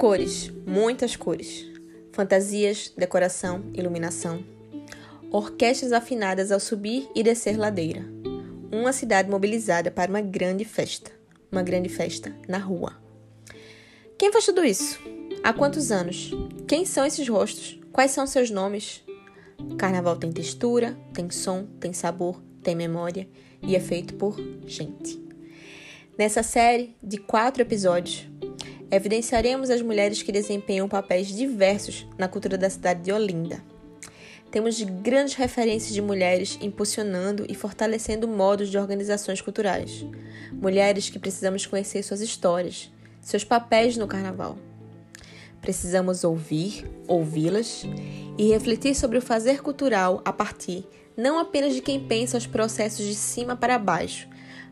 Cores, 0.00 0.50
muitas 0.66 1.14
cores. 1.14 1.66
Fantasias, 2.10 2.90
decoração, 2.96 3.64
iluminação. 3.74 4.42
Orquestras 5.30 5.92
afinadas 5.92 6.50
ao 6.50 6.58
subir 6.58 7.06
e 7.14 7.22
descer 7.22 7.58
ladeira. 7.58 8.02
Uma 8.72 8.94
cidade 8.94 9.28
mobilizada 9.28 9.90
para 9.90 10.10
uma 10.10 10.22
grande 10.22 10.64
festa. 10.64 11.10
Uma 11.52 11.62
grande 11.62 11.90
festa 11.90 12.34
na 12.48 12.56
rua. 12.56 12.96
Quem 14.18 14.32
faz 14.32 14.46
tudo 14.46 14.64
isso? 14.64 14.98
Há 15.44 15.52
quantos 15.52 15.92
anos? 15.92 16.30
Quem 16.66 16.86
são 16.86 17.04
esses 17.04 17.28
rostos? 17.28 17.78
Quais 17.92 18.10
são 18.10 18.26
seus 18.26 18.50
nomes? 18.50 19.04
Carnaval 19.76 20.16
tem 20.16 20.32
textura, 20.32 20.98
tem 21.12 21.28
som, 21.28 21.66
tem 21.78 21.92
sabor, 21.92 22.40
tem 22.62 22.74
memória 22.74 23.28
e 23.60 23.76
é 23.76 23.80
feito 23.80 24.14
por 24.14 24.34
gente. 24.64 25.22
Nessa 26.16 26.42
série 26.42 26.96
de 27.02 27.18
quatro 27.18 27.60
episódios, 27.60 28.29
evidenciaremos 28.90 29.70
as 29.70 29.82
mulheres 29.82 30.22
que 30.22 30.32
desempenham 30.32 30.88
papéis 30.88 31.28
diversos 31.28 32.06
na 32.18 32.28
cultura 32.28 32.58
da 32.58 32.68
cidade 32.68 33.02
de 33.02 33.12
Olinda. 33.12 33.62
Temos 34.50 34.82
grandes 34.82 35.34
referências 35.34 35.94
de 35.94 36.02
mulheres 36.02 36.58
impulsionando 36.60 37.46
e 37.48 37.54
fortalecendo 37.54 38.26
modos 38.26 38.68
de 38.68 38.76
organizações 38.76 39.40
culturais. 39.40 40.04
Mulheres 40.52 41.08
que 41.08 41.18
precisamos 41.20 41.66
conhecer 41.66 42.02
suas 42.02 42.20
histórias, 42.20 42.90
seus 43.20 43.44
papéis 43.44 43.96
no 43.96 44.08
carnaval. 44.08 44.58
Precisamos 45.60 46.24
ouvir, 46.24 46.84
ouvi-las 47.06 47.84
e 48.36 48.48
refletir 48.48 48.94
sobre 48.94 49.18
o 49.18 49.22
fazer 49.22 49.62
cultural 49.62 50.20
a 50.24 50.32
partir 50.32 50.84
não 51.16 51.38
apenas 51.38 51.74
de 51.74 51.82
quem 51.82 52.00
pensa 52.00 52.38
os 52.38 52.46
processos 52.46 53.04
de 53.04 53.14
cima 53.14 53.54
para 53.54 53.78
baixo, 53.78 54.26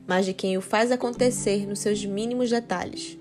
mas 0.07 0.25
de 0.25 0.33
quem 0.33 0.57
o 0.57 0.63
faz 0.63 0.91
acontecer 0.91 1.67
nos 1.67 1.81
seus 1.81 2.05
mínimos 2.05 2.49
detalhes, 2.49 3.18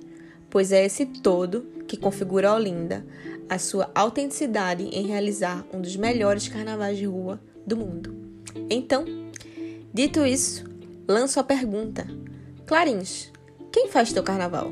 pois 0.49 0.71
é 0.71 0.85
esse 0.85 1.05
todo 1.05 1.61
que 1.87 1.97
configura 1.97 2.49
a 2.49 2.55
Olinda, 2.55 3.05
a 3.49 3.57
sua 3.57 3.89
autenticidade 3.95 4.83
em 4.83 5.07
realizar 5.07 5.65
um 5.73 5.81
dos 5.81 5.95
melhores 5.95 6.47
carnavais 6.47 6.97
de 6.97 7.05
rua 7.05 7.39
do 7.65 7.77
mundo. 7.77 8.15
Então, 8.69 9.05
dito 9.93 10.25
isso, 10.25 10.65
lanço 11.07 11.39
a 11.39 11.43
pergunta: 11.43 12.07
Clarins, 12.65 13.31
quem 13.71 13.87
faz 13.87 14.11
teu 14.11 14.23
carnaval? 14.23 14.71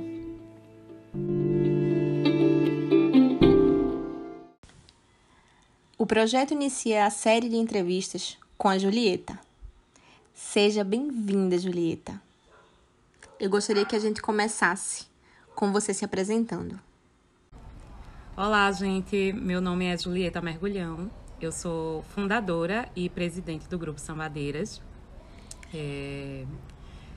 O 5.98 6.06
projeto 6.06 6.52
inicia 6.52 7.06
a 7.06 7.10
série 7.10 7.50
de 7.50 7.56
entrevistas 7.56 8.38
com 8.58 8.68
a 8.68 8.78
Julieta. 8.78 9.40
Seja 10.34 10.84
bem-vinda, 10.84 11.58
Julieta. 11.58 12.22
Eu 13.40 13.50
gostaria 13.50 13.86
que 13.86 13.96
a 13.96 14.00
gente 14.00 14.22
começasse 14.22 15.06
com 15.56 15.72
você 15.72 15.94
se 15.94 16.04
apresentando. 16.04 16.80
Olá, 18.36 18.70
gente. 18.72 19.32
Meu 19.34 19.62
nome 19.62 19.86
é 19.86 19.98
Julieta 19.98 20.42
Mergulhão. 20.42 21.10
Eu 21.42 21.52
sou 21.52 22.04
fundadora 22.14 22.90
e 22.96 23.10
presidente 23.10 23.68
do 23.68 23.80
Grupo 23.80 24.00
Sambadeiras. 24.00 24.82
É... 25.74 26.46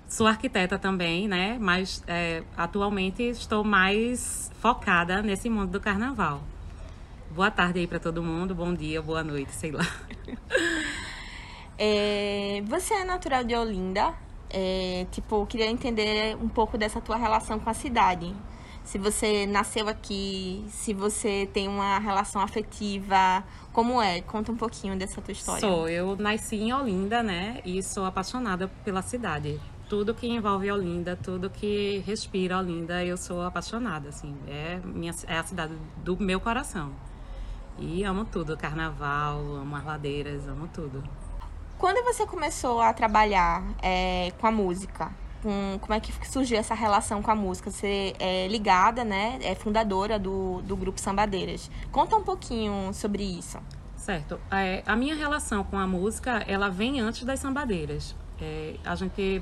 Sou 0.08 0.26
arquiteta 0.26 0.78
também, 0.78 1.28
né? 1.28 1.58
Mas 1.60 2.02
é, 2.06 2.42
atualmente 2.56 3.22
estou 3.22 3.62
mais 3.62 4.50
focada 4.60 5.20
nesse 5.20 5.50
mundo 5.50 5.72
do 5.72 5.80
carnaval. 5.80 6.40
Boa 7.32 7.50
tarde 7.50 7.80
aí 7.80 7.86
para 7.86 7.98
todo 7.98 8.22
mundo, 8.22 8.54
bom 8.54 8.72
dia, 8.72 9.02
boa 9.02 9.22
noite, 9.22 9.52
sei 9.52 9.72
lá. 9.72 9.84
É, 11.80 12.60
você 12.66 12.92
é 12.92 13.04
natural 13.04 13.44
de 13.44 13.54
Olinda? 13.54 14.12
É, 14.50 15.06
tipo, 15.10 15.44
queria 15.46 15.66
entender 15.66 16.36
um 16.36 16.48
pouco 16.48 16.78
dessa 16.78 17.00
tua 17.00 17.16
relação 17.16 17.58
com 17.58 17.68
a 17.68 17.74
cidade. 17.74 18.34
Se 18.84 18.96
você 18.96 19.44
nasceu 19.44 19.86
aqui, 19.86 20.64
se 20.70 20.94
você 20.94 21.46
tem 21.52 21.68
uma 21.68 21.98
relação 21.98 22.40
afetiva, 22.40 23.44
como 23.70 24.00
é? 24.00 24.22
Conta 24.22 24.50
um 24.50 24.56
pouquinho 24.56 24.96
dessa 24.96 25.20
tua 25.20 25.32
história. 25.32 25.60
Sou, 25.60 25.88
eu 25.88 26.16
nasci 26.16 26.56
em 26.56 26.72
Olinda, 26.72 27.22
né? 27.22 27.60
E 27.66 27.82
sou 27.82 28.06
apaixonada 28.06 28.66
pela 28.84 29.02
cidade. 29.02 29.60
Tudo 29.90 30.14
que 30.14 30.26
envolve 30.26 30.70
Olinda, 30.72 31.16
tudo 31.16 31.50
que 31.50 32.02
respira 32.06 32.58
Olinda, 32.58 33.04
eu 33.04 33.18
sou 33.18 33.42
apaixonada, 33.42 34.08
assim. 34.08 34.34
É, 34.46 34.80
minha, 34.82 35.14
é 35.26 35.36
a 35.36 35.44
cidade 35.44 35.74
do 36.02 36.16
meu 36.16 36.40
coração. 36.40 36.92
E 37.78 38.02
amo 38.04 38.24
tudo, 38.24 38.56
carnaval, 38.56 39.38
amo 39.38 39.76
as 39.76 39.84
ladeiras, 39.84 40.48
amo 40.48 40.66
tudo. 40.72 41.04
Quando 41.78 42.04
você 42.04 42.26
começou 42.26 42.80
a 42.80 42.92
trabalhar 42.92 43.62
é, 43.80 44.32
com 44.40 44.48
a 44.48 44.50
música, 44.50 45.12
com, 45.40 45.78
como 45.80 45.94
é 45.94 46.00
que 46.00 46.12
surgiu 46.26 46.58
essa 46.58 46.74
relação 46.74 47.22
com 47.22 47.30
a 47.30 47.36
música? 47.36 47.70
Você 47.70 48.14
é 48.18 48.48
ligada, 48.48 49.04
né? 49.04 49.38
É 49.40 49.54
fundadora 49.54 50.18
do, 50.18 50.60
do 50.62 50.76
grupo 50.76 51.00
Sambadeiras. 51.00 51.70
Conta 51.92 52.16
um 52.16 52.24
pouquinho 52.24 52.92
sobre 52.92 53.22
isso. 53.22 53.58
Certo. 53.96 54.40
É, 54.50 54.82
a 54.84 54.96
minha 54.96 55.14
relação 55.14 55.62
com 55.62 55.78
a 55.78 55.86
música, 55.86 56.42
ela 56.48 56.68
vem 56.68 56.98
antes 56.98 57.22
das 57.24 57.38
sambadeiras. 57.38 58.16
É, 58.40 58.74
a 58.84 58.96
gente... 58.96 59.40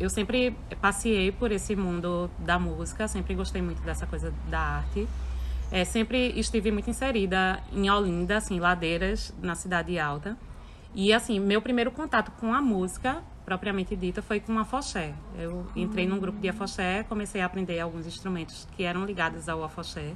Eu 0.00 0.08
sempre 0.08 0.56
passei 0.80 1.32
por 1.32 1.52
esse 1.52 1.76
mundo 1.76 2.30
da 2.38 2.58
música, 2.58 3.06
sempre 3.08 3.34
gostei 3.34 3.60
muito 3.60 3.82
dessa 3.82 4.06
coisa 4.06 4.32
da 4.48 4.60
arte. 4.60 5.06
É, 5.70 5.84
sempre 5.84 6.28
estive 6.38 6.70
muito 6.70 6.88
inserida 6.88 7.62
em 7.72 7.90
Olinda, 7.90 8.38
assim, 8.38 8.58
ladeiras 8.58 9.34
na 9.42 9.54
Cidade 9.54 9.98
Alta. 9.98 10.36
E 10.96 11.12
assim, 11.12 11.38
meu 11.38 11.60
primeiro 11.60 11.90
contato 11.90 12.32
com 12.40 12.54
a 12.54 12.62
música, 12.62 13.22
propriamente 13.44 13.94
dita, 13.94 14.22
foi 14.22 14.40
com 14.40 14.56
a 14.58 14.62
afoxé. 14.62 15.12
Eu 15.38 15.66
entrei 15.76 16.06
num 16.06 16.18
grupo 16.18 16.40
de 16.40 16.48
afoxé, 16.48 17.02
comecei 17.02 17.42
a 17.42 17.44
aprender 17.44 17.78
alguns 17.78 18.06
instrumentos 18.06 18.66
que 18.74 18.82
eram 18.82 19.04
ligados 19.04 19.46
ao 19.46 19.62
afoxé. 19.62 20.14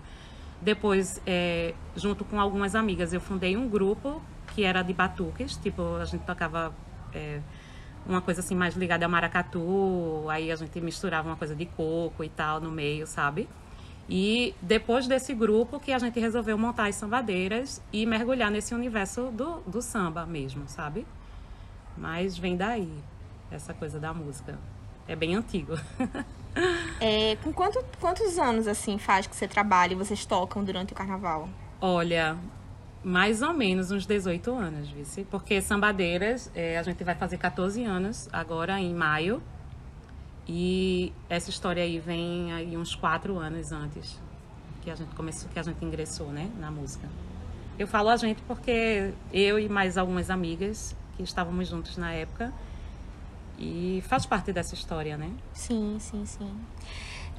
Depois, 0.59 1.21
é, 1.27 1.75
junto 1.95 2.25
com 2.25 2.41
algumas 2.41 2.75
amigas, 2.75 3.13
eu 3.13 3.21
fundei 3.21 3.59
um 3.59 3.69
grupo 3.69 4.23
que 4.55 4.65
era 4.65 4.81
de 4.81 4.95
batuques, 4.95 5.55
tipo, 5.59 5.97
a 5.97 6.07
gente 6.07 6.23
tocava 6.23 6.75
é, 7.13 7.41
uma 8.07 8.23
coisa 8.23 8.41
assim 8.41 8.55
mais 8.55 8.75
ligada 8.75 9.05
ao 9.05 9.11
maracatu, 9.11 10.25
aí 10.31 10.51
a 10.51 10.57
gente 10.57 10.81
misturava 10.81 11.29
uma 11.29 11.37
coisa 11.37 11.55
de 11.55 11.67
coco 11.67 12.25
e 12.25 12.31
tal 12.31 12.59
no 12.59 12.71
meio, 12.71 13.07
sabe? 13.07 13.47
E 14.11 14.57
depois 14.61 15.07
desse 15.07 15.33
grupo 15.33 15.79
que 15.79 15.93
a 15.93 15.99
gente 15.99 16.19
resolveu 16.19 16.59
montar 16.59 16.89
as 16.89 16.97
sambadeiras 16.97 17.81
e 17.93 18.05
mergulhar 18.05 18.51
nesse 18.51 18.75
universo 18.75 19.31
do, 19.31 19.61
do 19.61 19.81
samba 19.81 20.27
mesmo, 20.27 20.65
sabe? 20.67 21.07
Mas 21.97 22.37
vem 22.37 22.57
daí, 22.57 22.93
essa 23.53 23.73
coisa 23.73 24.01
da 24.01 24.13
música. 24.13 24.59
É 25.07 25.15
bem 25.15 25.37
antigo. 25.37 25.75
é, 27.01 27.37
com 27.37 27.53
quanto, 27.53 27.85
quantos 28.01 28.37
anos, 28.37 28.67
assim, 28.67 28.99
faz 28.99 29.29
que 29.29 29.37
você 29.37 29.47
trabalha 29.47 29.93
e 29.93 29.97
vocês 29.97 30.25
tocam 30.27 30.65
durante 30.65 30.93
o 30.93 30.97
carnaval? 30.97 31.49
Olha, 31.81 32.37
mais 33.03 33.43
ou 33.43 33.55
menos 33.55 33.93
uns 33.93 34.07
18 34.07 34.53
anos, 34.53 34.89
vice. 34.89 35.25
Porque 35.31 35.61
Sambadeiras, 35.63 36.51
é, 36.55 36.79
a 36.79 36.83
gente 36.83 37.03
vai 37.05 37.15
fazer 37.15 37.39
14 37.39 37.85
anos 37.85 38.29
agora, 38.33 38.81
em 38.81 38.93
maio. 38.93 39.41
E 40.53 41.13
essa 41.29 41.49
história 41.49 41.81
aí 41.81 42.01
vem 42.01 42.53
aí 42.53 42.77
uns 42.77 42.97
quatro 42.97 43.39
anos 43.39 43.71
antes 43.71 44.19
que 44.83 44.91
a 44.91 44.97
gente 44.97 45.15
começou, 45.15 45.49
que 45.49 45.57
a 45.61 45.63
gente 45.63 45.85
ingressou, 45.85 46.27
né, 46.27 46.51
na 46.59 46.73
música. 46.73 47.09
Eu 47.79 47.87
falo 47.87 48.09
a 48.09 48.17
gente 48.17 48.43
porque 48.43 49.15
eu 49.33 49.61
e 49.61 49.69
mais 49.69 49.97
algumas 49.97 50.29
amigas 50.29 50.97
que 51.17 51.23
estávamos 51.23 51.69
juntos 51.69 51.97
na 51.97 52.13
época 52.13 52.53
e 53.57 54.03
faz 54.09 54.27
parte 54.27 54.53
dessa 54.53 54.75
história, 54.75 55.17
né? 55.17 55.31
Sim, 55.53 55.99
sim, 56.01 56.27
sim. 56.27 56.53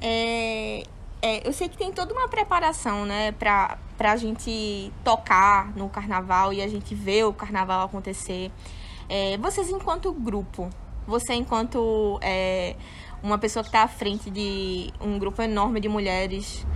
É, 0.00 0.82
é, 1.20 1.46
eu 1.46 1.52
sei 1.52 1.68
que 1.68 1.76
tem 1.76 1.92
toda 1.92 2.14
uma 2.14 2.28
preparação, 2.28 3.04
né, 3.04 3.32
pra, 3.32 3.76
pra 3.98 4.16
gente 4.16 4.90
tocar 5.04 5.76
no 5.76 5.86
carnaval 5.90 6.50
e 6.50 6.62
a 6.62 6.66
gente 6.66 6.94
ver 6.94 7.24
o 7.24 7.34
carnaval 7.34 7.84
acontecer. 7.84 8.50
É, 9.06 9.36
vocês, 9.36 9.68
enquanto 9.68 10.10
grupo, 10.14 10.70
você, 11.06 11.34
enquanto 11.34 12.18
é, 12.22 12.76
uma 13.22 13.38
pessoa 13.38 13.62
que 13.62 13.68
está 13.68 13.82
à 13.82 13.88
frente 13.88 14.30
de 14.30 14.92
um 15.00 15.18
grupo 15.18 15.40
enorme 15.42 15.80
de 15.80 15.88
mulheres, 15.88 16.66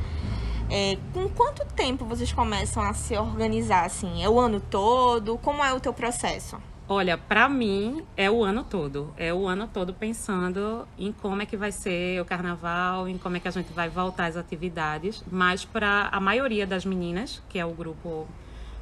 é, 0.71 0.97
com 1.13 1.29
quanto 1.29 1.65
tempo 1.75 2.05
vocês 2.05 2.33
começam 2.33 2.83
a 2.83 2.93
se 2.93 3.17
organizar? 3.17 3.85
Assim, 3.85 4.23
é 4.23 4.29
o 4.29 4.39
ano 4.39 4.61
todo? 4.61 5.39
Como 5.39 5.63
é 5.65 5.73
o 5.73 5.81
teu 5.81 5.93
processo? 5.93 6.57
Olha, 6.89 7.19
para 7.19 7.49
mim 7.49 8.05
é 8.17 8.31
o 8.31 8.45
ano 8.45 8.63
todo. 8.63 9.13
É 9.17 9.35
o 9.35 9.49
ano 9.49 9.69
todo 9.73 9.93
pensando 9.93 10.87
em 10.97 11.11
como 11.11 11.43
é 11.43 11.47
que 11.47 11.57
vai 11.57 11.73
ser 11.73 12.21
o 12.21 12.25
carnaval, 12.25 13.09
em 13.09 13.19
como 13.19 13.37
é 13.37 13.41
que 13.41 13.49
a 13.49 13.51
gente 13.51 13.73
vai 13.73 13.89
voltar 13.89 14.27
às 14.27 14.37
atividades. 14.37 15.25
Mas 15.31 15.65
para 15.65 16.09
a 16.13 16.21
maioria 16.21 16.65
das 16.67 16.85
meninas, 16.85 17.43
que 17.49 17.59
é 17.59 17.67
o 17.67 17.73
grupo 17.73 18.29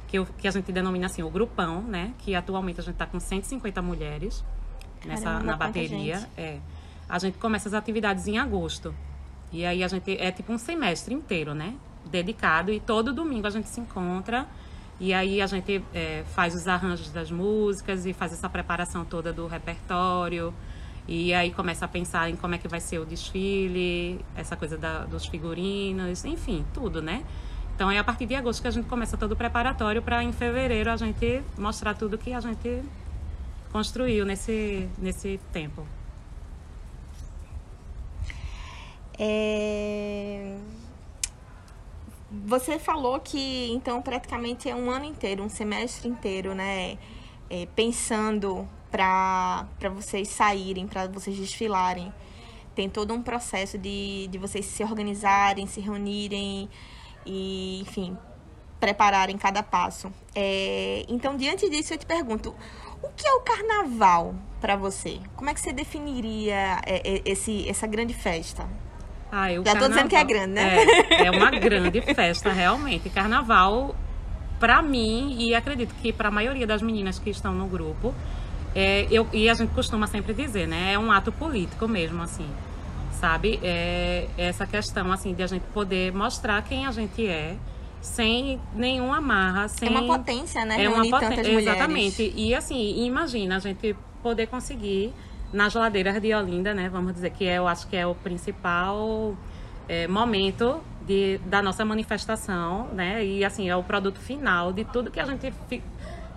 que, 0.07 0.19
eu, 0.19 0.27
que 0.37 0.47
a 0.47 0.51
gente 0.51 0.71
denomina 0.71 1.07
assim, 1.07 1.23
o 1.23 1.29
grupão, 1.31 1.81
né? 1.81 2.13
Que 2.19 2.35
atualmente 2.35 2.79
a 2.79 2.83
gente 2.83 2.93
está 2.93 3.07
com 3.07 3.19
150 3.19 3.81
mulheres 3.81 4.43
nessa 5.05 5.25
Caramba, 5.25 5.45
na 5.45 5.57
bateria. 5.57 6.29
É. 6.37 6.59
A 7.07 7.19
gente 7.19 7.37
começa 7.37 7.69
as 7.69 7.73
atividades 7.73 8.27
em 8.27 8.37
agosto. 8.37 8.93
E 9.51 9.65
aí 9.65 9.83
a 9.83 9.87
gente 9.87 10.17
é 10.19 10.31
tipo 10.31 10.51
um 10.51 10.57
semestre 10.57 11.13
inteiro, 11.13 11.53
né? 11.53 11.75
Dedicado 12.05 12.71
e 12.71 12.79
todo 12.79 13.13
domingo 13.13 13.47
a 13.47 13.49
gente 13.49 13.69
se 13.69 13.79
encontra 13.79 14.47
e 14.99 15.13
aí 15.13 15.41
a 15.41 15.47
gente 15.47 15.83
é, 15.93 16.23
faz 16.33 16.55
os 16.55 16.67
arranjos 16.67 17.11
das 17.11 17.29
músicas 17.29 18.05
e 18.05 18.13
faz 18.13 18.31
essa 18.31 18.49
preparação 18.49 19.03
toda 19.03 19.33
do 19.33 19.45
repertório 19.45 20.53
E 21.07 21.33
aí 21.33 21.51
começa 21.51 21.85
a 21.85 21.87
pensar 21.87 22.29
em 22.29 22.35
como 22.35 22.55
é 22.55 22.57
que 22.57 22.67
vai 22.67 22.79
ser 22.79 22.99
o 22.99 23.05
desfile, 23.05 24.23
essa 24.35 24.55
coisa 24.55 24.77
da, 24.77 25.05
dos 25.05 25.25
figurinos, 25.25 26.23
enfim, 26.23 26.65
tudo, 26.73 27.01
né? 27.01 27.23
Então 27.75 27.91
é 27.91 27.97
a 27.97 28.03
partir 28.03 28.25
de 28.25 28.35
agosto 28.35 28.61
que 28.61 28.69
a 28.69 28.71
gente 28.71 28.87
começa 28.87 29.17
todo 29.17 29.33
o 29.33 29.35
preparatório 29.35 30.01
para 30.01 30.23
em 30.23 30.31
fevereiro 30.31 30.89
a 30.89 30.95
gente 30.95 31.43
mostrar 31.57 31.93
tudo 31.93 32.17
que 32.17 32.31
a 32.31 32.39
gente 32.39 32.81
construiu 33.75 34.25
nesse, 34.25 34.89
nesse 34.97 35.37
tempo. 35.51 35.85
É... 39.19 40.55
Você 42.45 42.79
falou 42.79 43.19
que 43.19 43.69
então 43.73 44.01
praticamente 44.01 44.69
é 44.69 44.73
um 44.73 44.89
ano 44.89 45.03
inteiro, 45.03 45.43
um 45.43 45.49
semestre 45.49 46.07
inteiro, 46.07 46.55
né? 46.55 46.97
É, 47.49 47.67
pensando 47.75 48.65
para 48.89 49.67
vocês 49.93 50.29
saírem, 50.29 50.87
para 50.87 51.07
vocês 51.07 51.35
desfilarem. 51.35 52.13
Tem 52.73 52.89
todo 52.89 53.13
um 53.13 53.21
processo 53.21 53.77
de, 53.77 54.27
de 54.27 54.37
vocês 54.37 54.65
se 54.65 54.83
organizarem, 54.83 55.67
se 55.67 55.81
reunirem 55.81 56.69
e, 57.25 57.81
enfim, 57.81 58.17
prepararem 58.79 59.37
cada 59.37 59.61
passo. 59.61 60.09
É, 60.33 61.05
então, 61.09 61.35
diante 61.35 61.69
disso, 61.69 61.93
eu 61.93 61.97
te 61.97 62.05
pergunto: 62.05 62.55
o 63.01 63.09
que 63.15 63.27
é 63.27 63.33
o 63.33 63.41
carnaval 63.41 64.35
para 64.59 64.75
você? 64.75 65.19
Como 65.35 65.49
é 65.49 65.53
que 65.53 65.59
você 65.59 65.71
definiria 65.71 66.81
é, 66.85 67.01
é, 67.03 67.21
esse, 67.25 67.67
essa 67.69 67.85
grande 67.87 68.13
festa? 68.13 68.67
Ah, 69.31 69.49
Já 69.49 69.63
carnaval, 69.63 69.81
tô 69.81 69.89
dizendo 69.89 70.09
que 70.09 70.15
é 70.15 70.23
grande, 70.23 70.53
né? 70.53 70.77
É, 71.09 71.25
é 71.25 71.31
uma 71.31 71.51
grande 71.51 72.01
festa, 72.01 72.51
realmente. 72.51 73.09
Carnaval, 73.09 73.95
para 74.59 74.81
mim, 74.81 75.35
e 75.39 75.53
acredito 75.53 75.93
que 75.95 76.13
para 76.13 76.29
a 76.29 76.31
maioria 76.31 76.65
das 76.65 76.81
meninas 76.81 77.19
que 77.19 77.29
estão 77.29 77.53
no 77.53 77.67
grupo, 77.67 78.13
é, 78.73 79.07
eu, 79.11 79.27
e 79.31 79.49
a 79.49 79.53
gente 79.53 79.73
costuma 79.73 80.07
sempre 80.07 80.33
dizer, 80.33 80.67
né? 80.67 80.93
É 80.93 80.99
um 80.99 81.11
ato 81.11 81.31
político 81.31 81.87
mesmo, 81.87 82.21
assim. 82.21 82.47
Sabe? 83.11 83.59
É 83.63 84.27
essa 84.37 84.67
questão, 84.67 85.11
assim, 85.11 85.33
de 85.33 85.41
a 85.41 85.47
gente 85.47 85.63
poder 85.73 86.11
mostrar 86.13 86.61
quem 86.63 86.85
a 86.85 86.91
gente 86.91 87.25
é 87.25 87.55
sem 88.05 88.61
nenhuma 88.75 89.17
amarra, 89.17 89.67
sem... 89.67 89.89
É 89.89 89.91
uma 89.91 90.17
potência, 90.17 90.63
né? 90.63 90.83
É 90.83 90.87
uma 90.87 91.09
potência, 91.09 91.51
exatamente. 91.51 92.33
E 92.35 92.53
assim, 92.53 93.03
imagina 93.03 93.55
a 93.55 93.59
gente 93.59 93.95
poder 94.21 94.47
conseguir 94.47 95.11
na 95.51 95.69
geladeira 95.69 96.19
de 96.19 96.33
Olinda, 96.33 96.73
né? 96.73 96.87
Vamos 96.87 97.13
dizer 97.13 97.31
que 97.31 97.45
é, 97.45 97.57
eu 97.57 97.67
acho 97.67 97.87
que 97.87 97.95
é 97.95 98.05
o 98.05 98.13
principal 98.13 99.35
é, 99.89 100.07
momento 100.07 100.81
de, 101.05 101.39
da 101.45 101.63
nossa 101.63 101.83
manifestação, 101.83 102.87
né? 102.93 103.25
E 103.25 103.43
assim, 103.43 103.69
é 103.69 103.75
o 103.75 103.83
produto 103.83 104.19
final 104.19 104.71
de 104.71 104.85
tudo 104.85 105.09
que 105.09 105.19
a 105.19 105.25
gente 105.25 105.51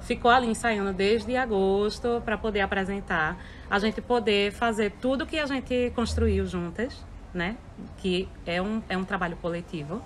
ficou 0.02 0.30
ali 0.30 0.48
ensaiando 0.48 0.92
desde 0.92 1.36
agosto 1.36 2.22
para 2.24 2.38
poder 2.38 2.60
apresentar, 2.60 3.36
a 3.70 3.78
gente 3.78 4.00
poder 4.00 4.52
fazer 4.52 4.92
tudo 5.02 5.26
que 5.26 5.38
a 5.38 5.44
gente 5.44 5.92
construiu 5.94 6.46
juntas, 6.46 7.04
né? 7.34 7.56
Que 7.98 8.26
é 8.46 8.60
um, 8.62 8.82
é 8.88 8.96
um 8.96 9.04
trabalho 9.04 9.36
coletivo, 9.36 10.00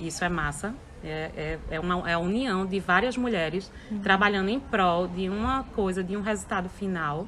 isso 0.00 0.24
é 0.24 0.28
massa. 0.28 0.72
É, 1.04 1.30
é, 1.36 1.58
é, 1.70 1.80
uma, 1.80 2.08
é 2.10 2.14
a 2.14 2.18
união 2.18 2.66
de 2.66 2.80
várias 2.80 3.16
mulheres 3.16 3.70
uhum. 3.90 4.00
trabalhando 4.00 4.48
em 4.48 4.58
prol 4.58 5.06
de 5.06 5.28
uma 5.28 5.62
coisa, 5.74 6.02
de 6.02 6.16
um 6.16 6.20
resultado 6.20 6.68
final. 6.68 7.26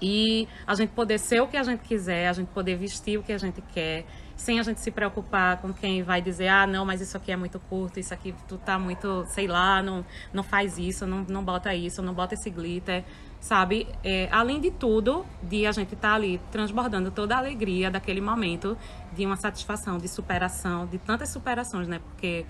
E 0.00 0.48
a 0.66 0.74
gente 0.74 0.90
poder 0.90 1.18
ser 1.18 1.42
o 1.42 1.48
que 1.48 1.56
a 1.56 1.62
gente 1.62 1.80
quiser, 1.80 2.28
a 2.28 2.32
gente 2.32 2.48
poder 2.48 2.76
vestir 2.76 3.18
o 3.18 3.22
que 3.22 3.32
a 3.32 3.38
gente 3.38 3.60
quer, 3.60 4.06
sem 4.34 4.58
a 4.58 4.62
gente 4.62 4.80
se 4.80 4.90
preocupar 4.90 5.58
com 5.58 5.72
quem 5.72 6.02
vai 6.02 6.22
dizer, 6.22 6.48
ah, 6.48 6.66
não, 6.66 6.86
mas 6.86 7.02
isso 7.02 7.14
aqui 7.16 7.30
é 7.30 7.36
muito 7.36 7.60
curto, 7.60 8.00
isso 8.00 8.14
aqui 8.14 8.34
tu 8.48 8.56
tá 8.56 8.78
muito, 8.78 9.26
sei 9.26 9.46
lá, 9.46 9.82
não, 9.82 10.04
não 10.32 10.42
faz 10.42 10.78
isso, 10.78 11.06
não, 11.06 11.26
não 11.28 11.44
bota 11.44 11.74
isso, 11.74 12.00
não 12.00 12.14
bota 12.14 12.32
esse 12.34 12.48
glitter, 12.48 13.04
sabe? 13.40 13.88
É, 14.04 14.28
além 14.30 14.60
de 14.60 14.70
tudo, 14.70 15.24
de 15.42 15.66
a 15.66 15.72
gente 15.72 15.94
estar 15.94 16.10
tá 16.10 16.14
ali 16.14 16.40
transbordando 16.52 17.10
toda 17.10 17.34
a 17.34 17.38
alegria 17.38 17.90
daquele 17.90 18.20
momento, 18.20 18.76
de 19.12 19.24
uma 19.24 19.36
satisfação, 19.36 19.98
de 19.98 20.08
superação, 20.08 20.86
de 20.86 20.98
tantas 20.98 21.30
superações, 21.30 21.88
né? 21.88 21.98
Porque 21.98 22.46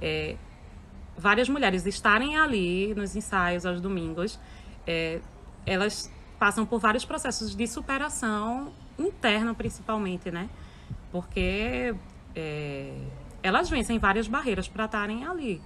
é, 0.00 0.36
várias 1.16 1.48
mulheres 1.48 1.86
estarem 1.86 2.36
ali 2.36 2.94
nos 2.94 3.14
ensaios 3.16 3.64
aos 3.64 3.80
domingos, 3.80 4.38
é, 4.86 5.20
elas 5.64 6.12
passam 6.38 6.66
por 6.66 6.80
vários 6.80 7.04
processos 7.04 7.54
de 7.54 7.66
superação 7.66 8.72
interna, 8.98 9.54
principalmente, 9.54 10.30
né? 10.30 10.50
porque 11.12 11.94
é, 12.34 12.94
elas 13.42 13.68
vencem 13.68 13.98
várias 13.98 14.26
barreiras 14.26 14.66
para 14.66 14.86
estarem 14.86 15.24
ali. 15.26 15.60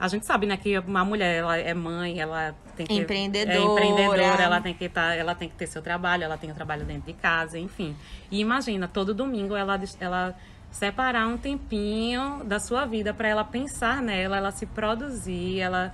A 0.00 0.08
gente 0.08 0.24
sabe, 0.24 0.46
né, 0.46 0.56
que 0.56 0.78
uma 0.78 1.04
mulher 1.04 1.36
ela 1.36 1.58
é 1.58 1.74
mãe, 1.74 2.18
ela 2.18 2.54
tem 2.74 2.86
que 2.86 2.94
empreendedora, 2.94 3.58
é 3.58 3.62
empreendedora, 3.62 4.42
ela 4.42 4.60
tem 4.60 4.72
que 4.72 4.88
tá, 4.88 5.14
ela 5.14 5.34
tem 5.34 5.48
que 5.48 5.54
ter 5.54 5.66
seu 5.66 5.82
trabalho, 5.82 6.24
ela 6.24 6.38
tem 6.38 6.50
o 6.50 6.54
trabalho 6.54 6.86
dentro 6.86 7.02
de 7.02 7.12
casa, 7.12 7.58
enfim. 7.58 7.94
E 8.30 8.40
imagina, 8.40 8.88
todo 8.88 9.12
domingo 9.12 9.54
ela 9.54 9.78
ela 10.00 10.34
separar 10.70 11.26
um 11.26 11.36
tempinho 11.36 12.42
da 12.44 12.58
sua 12.58 12.86
vida 12.86 13.12
para 13.12 13.28
ela 13.28 13.44
pensar 13.44 14.00
nela, 14.00 14.38
ela 14.38 14.50
se 14.50 14.64
produzir, 14.64 15.60
ela 15.60 15.92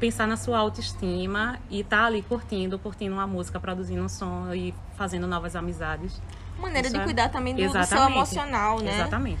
pensar 0.00 0.26
na 0.26 0.36
sua 0.36 0.58
autoestima 0.58 1.58
e 1.70 1.80
estar 1.80 1.98
tá 1.98 2.06
ali 2.06 2.22
curtindo, 2.22 2.78
curtindo 2.78 3.14
uma 3.14 3.26
música, 3.26 3.60
produzindo 3.60 4.02
um 4.02 4.08
som 4.08 4.52
e 4.52 4.74
fazendo 4.96 5.26
novas 5.26 5.54
amizades 5.54 6.20
maneira 6.58 6.88
isso 6.88 6.96
de 6.96 7.00
é... 7.00 7.04
cuidar 7.04 7.28
também 7.28 7.54
do, 7.54 7.62
do, 7.62 7.84
seu 7.84 8.02
emocional, 8.04 8.80
né? 8.80 8.94
Exatamente. 8.94 9.40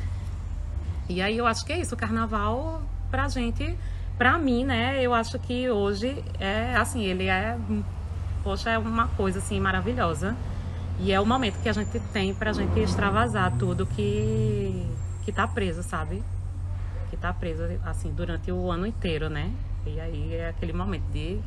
E 1.08 1.22
aí 1.22 1.36
eu 1.36 1.46
acho 1.46 1.64
que 1.64 1.72
é 1.72 1.78
isso, 1.78 1.94
o 1.94 1.98
carnaval 1.98 2.82
pra 3.10 3.28
gente, 3.28 3.76
pra 4.18 4.38
mim, 4.38 4.64
né, 4.64 5.02
eu 5.02 5.12
acho 5.14 5.38
que 5.38 5.68
hoje 5.70 6.22
é 6.38 6.74
assim, 6.76 7.04
ele 7.04 7.26
é, 7.26 7.58
poxa, 8.42 8.70
é 8.70 8.78
uma 8.78 9.08
coisa 9.08 9.38
assim 9.38 9.60
maravilhosa. 9.60 10.36
E 10.98 11.12
é 11.12 11.20
o 11.20 11.26
momento 11.26 11.60
que 11.60 11.68
a 11.68 11.72
gente 11.72 12.00
tem 12.12 12.34
pra 12.34 12.52
gente 12.52 12.80
extravasar 12.80 13.52
tudo 13.58 13.86
que 13.86 14.88
que 15.24 15.32
tá 15.32 15.46
preso, 15.46 15.82
sabe? 15.82 16.22
Que 17.10 17.16
tá 17.16 17.32
preso 17.32 17.64
assim 17.84 18.12
durante 18.12 18.50
o 18.52 18.70
ano 18.70 18.86
inteiro, 18.86 19.28
né? 19.28 19.52
E 19.84 20.00
aí 20.00 20.34
é 20.34 20.48
aquele 20.48 20.72
momento 20.72 21.04
de 21.12 21.40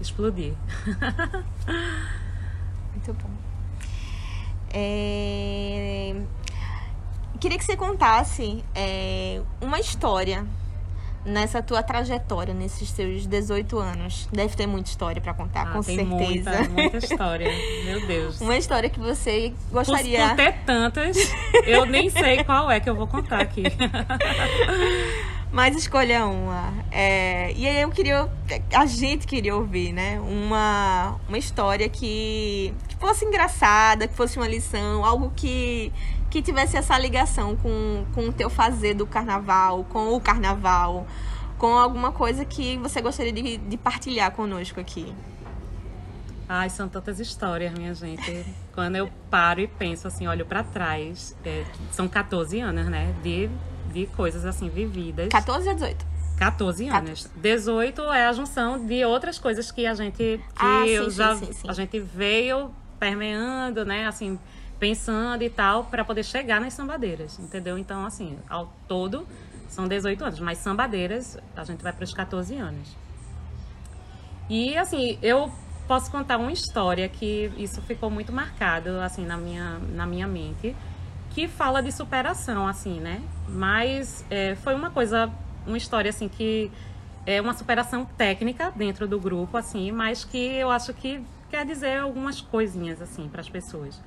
explodir. 0.00 0.54
Muito 2.92 3.12
bom. 3.12 3.30
É... 4.72 6.14
Queria 7.40 7.58
que 7.58 7.64
você 7.64 7.76
contasse 7.76 8.64
é, 8.74 9.42
uma 9.60 9.78
história 9.78 10.46
nessa 11.26 11.62
tua 11.62 11.82
trajetória, 11.82 12.54
nesses 12.54 12.88
seus 12.90 13.26
18 13.26 13.78
anos. 13.78 14.28
Deve 14.32 14.56
ter 14.56 14.66
muita 14.66 14.88
história 14.88 15.20
para 15.20 15.34
contar, 15.34 15.62
ah, 15.62 15.72
com 15.72 15.82
tem 15.82 15.96
certeza. 15.96 16.50
Muita, 16.50 16.68
muita 16.70 16.96
história. 16.98 17.50
Meu 17.84 18.06
Deus. 18.06 18.40
Uma 18.40 18.56
história 18.56 18.88
que 18.88 19.00
você 19.00 19.52
gostaria. 19.70 20.20
Por, 20.20 20.28
por 20.28 20.36
ter 20.36 20.52
tantas, 20.64 21.16
eu 21.66 21.84
nem 21.84 22.08
sei 22.08 22.44
qual 22.44 22.70
é 22.70 22.80
que 22.80 22.88
eu 22.88 22.94
vou 22.94 23.06
contar 23.06 23.40
aqui. 23.40 23.64
Mas 25.52 25.76
escolha 25.76 26.26
uma. 26.26 26.72
É, 26.90 27.52
e 27.56 27.66
aí 27.66 27.80
eu 27.80 27.90
queria. 27.90 28.28
A 28.74 28.84
gente 28.84 29.26
queria 29.26 29.54
ouvir, 29.54 29.92
né? 29.92 30.20
Uma, 30.20 31.16
uma 31.28 31.38
história 31.38 31.88
que, 31.88 32.74
que 32.88 32.96
fosse 32.96 33.24
engraçada, 33.24 34.06
que 34.08 34.14
fosse 34.14 34.36
uma 34.36 34.46
lição, 34.46 35.04
algo 35.04 35.32
que, 35.34 35.92
que 36.36 36.42
tivesse 36.42 36.76
essa 36.76 36.98
ligação 36.98 37.56
com, 37.56 38.04
com 38.14 38.28
o 38.28 38.32
teu 38.32 38.50
fazer 38.50 38.92
do 38.92 39.06
carnaval, 39.06 39.84
com 39.84 40.14
o 40.14 40.20
carnaval, 40.20 41.06
com 41.56 41.78
alguma 41.78 42.12
coisa 42.12 42.44
que 42.44 42.76
você 42.76 43.00
gostaria 43.00 43.32
de, 43.32 43.56
de 43.56 43.76
partilhar 43.78 44.30
conosco 44.32 44.78
aqui. 44.78 45.14
Ai, 46.46 46.68
são 46.68 46.90
tantas 46.90 47.18
histórias, 47.20 47.72
minha 47.72 47.94
gente. 47.94 48.44
Quando 48.74 48.96
eu 48.96 49.10
paro 49.30 49.62
e 49.62 49.66
penso 49.66 50.06
assim, 50.06 50.26
olho 50.26 50.44
para 50.44 50.62
trás, 50.62 51.34
é, 51.42 51.64
são 51.90 52.06
14 52.06 52.60
anos, 52.60 52.86
né? 52.86 53.14
De 53.22 53.50
de 53.92 54.06
coisas 54.08 54.44
assim 54.44 54.68
vividas. 54.68 55.28
14 55.28 55.68
ou 55.68 55.74
18? 55.74 56.06
14 56.36 56.88
anos. 56.88 57.22
14. 57.22 57.30
18 57.40 58.02
é 58.12 58.26
a 58.26 58.32
junção 58.34 58.84
de 58.84 59.02
outras 59.06 59.38
coisas 59.38 59.70
que 59.70 59.86
a 59.86 59.94
gente 59.94 60.16
que 60.16 60.40
ah, 60.54 60.82
sim, 60.84 61.10
já 61.10 61.34
sim, 61.34 61.52
sim, 61.52 61.66
a 61.66 61.72
gente 61.72 61.98
veio 61.98 62.70
permeando, 62.98 63.86
né, 63.86 64.06
assim, 64.06 64.38
pensando 64.78 65.42
e 65.42 65.50
tal 65.50 65.84
para 65.84 66.04
poder 66.04 66.24
chegar 66.24 66.60
nas 66.60 66.74
sambadeiras, 66.74 67.38
entendeu? 67.38 67.78
Então, 67.78 68.04
assim, 68.04 68.38
ao 68.48 68.72
todo 68.86 69.26
são 69.68 69.88
18 69.88 70.24
anos, 70.24 70.40
mas 70.40 70.58
sambadeiras 70.58 71.38
a 71.56 71.64
gente 71.64 71.82
vai 71.82 71.92
para 71.92 72.04
os 72.04 72.12
14 72.12 72.56
anos. 72.56 72.96
E 74.48 74.76
assim, 74.76 75.18
eu 75.22 75.50
posso 75.88 76.10
contar 76.10 76.36
uma 76.36 76.52
história 76.52 77.08
que 77.08 77.50
isso 77.56 77.82
ficou 77.82 78.10
muito 78.10 78.32
marcado 78.32 79.00
assim 79.00 79.24
na 79.24 79.36
minha 79.36 79.78
na 79.78 80.06
minha 80.06 80.26
mente 80.26 80.74
que 81.36 81.46
fala 81.46 81.82
de 81.82 81.92
superação, 81.92 82.66
assim, 82.66 82.98
né? 82.98 83.20
Mas 83.46 84.24
é, 84.30 84.54
foi 84.54 84.74
uma 84.74 84.90
coisa, 84.90 85.30
uma 85.66 85.76
história, 85.76 86.08
assim, 86.08 86.30
que 86.30 86.72
é 87.26 87.38
uma 87.42 87.52
superação 87.52 88.06
técnica 88.06 88.72
dentro 88.74 89.06
do 89.06 89.20
grupo, 89.20 89.54
assim, 89.58 89.92
mas 89.92 90.24
que 90.24 90.38
eu 90.38 90.70
acho 90.70 90.94
que 90.94 91.22
quer 91.50 91.66
dizer 91.66 91.98
algumas 91.98 92.40
coisinhas, 92.40 93.02
assim, 93.02 93.28
para 93.28 93.42
as 93.42 93.50
pessoas. 93.50 94.00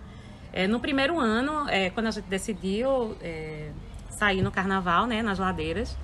É, 0.51 0.67
no 0.67 0.79
primeiro 0.79 1.19
ano, 1.19 1.69
é, 1.69 1.89
quando 1.89 2.07
a 2.07 2.11
gente 2.11 2.25
decidiu 2.25 3.15
é, 3.21 3.69
sair 4.09 4.41
no 4.41 4.51
carnaval, 4.51 5.05
né, 5.05 5.21
nas 5.21 5.39
ladeiras, 5.39 5.95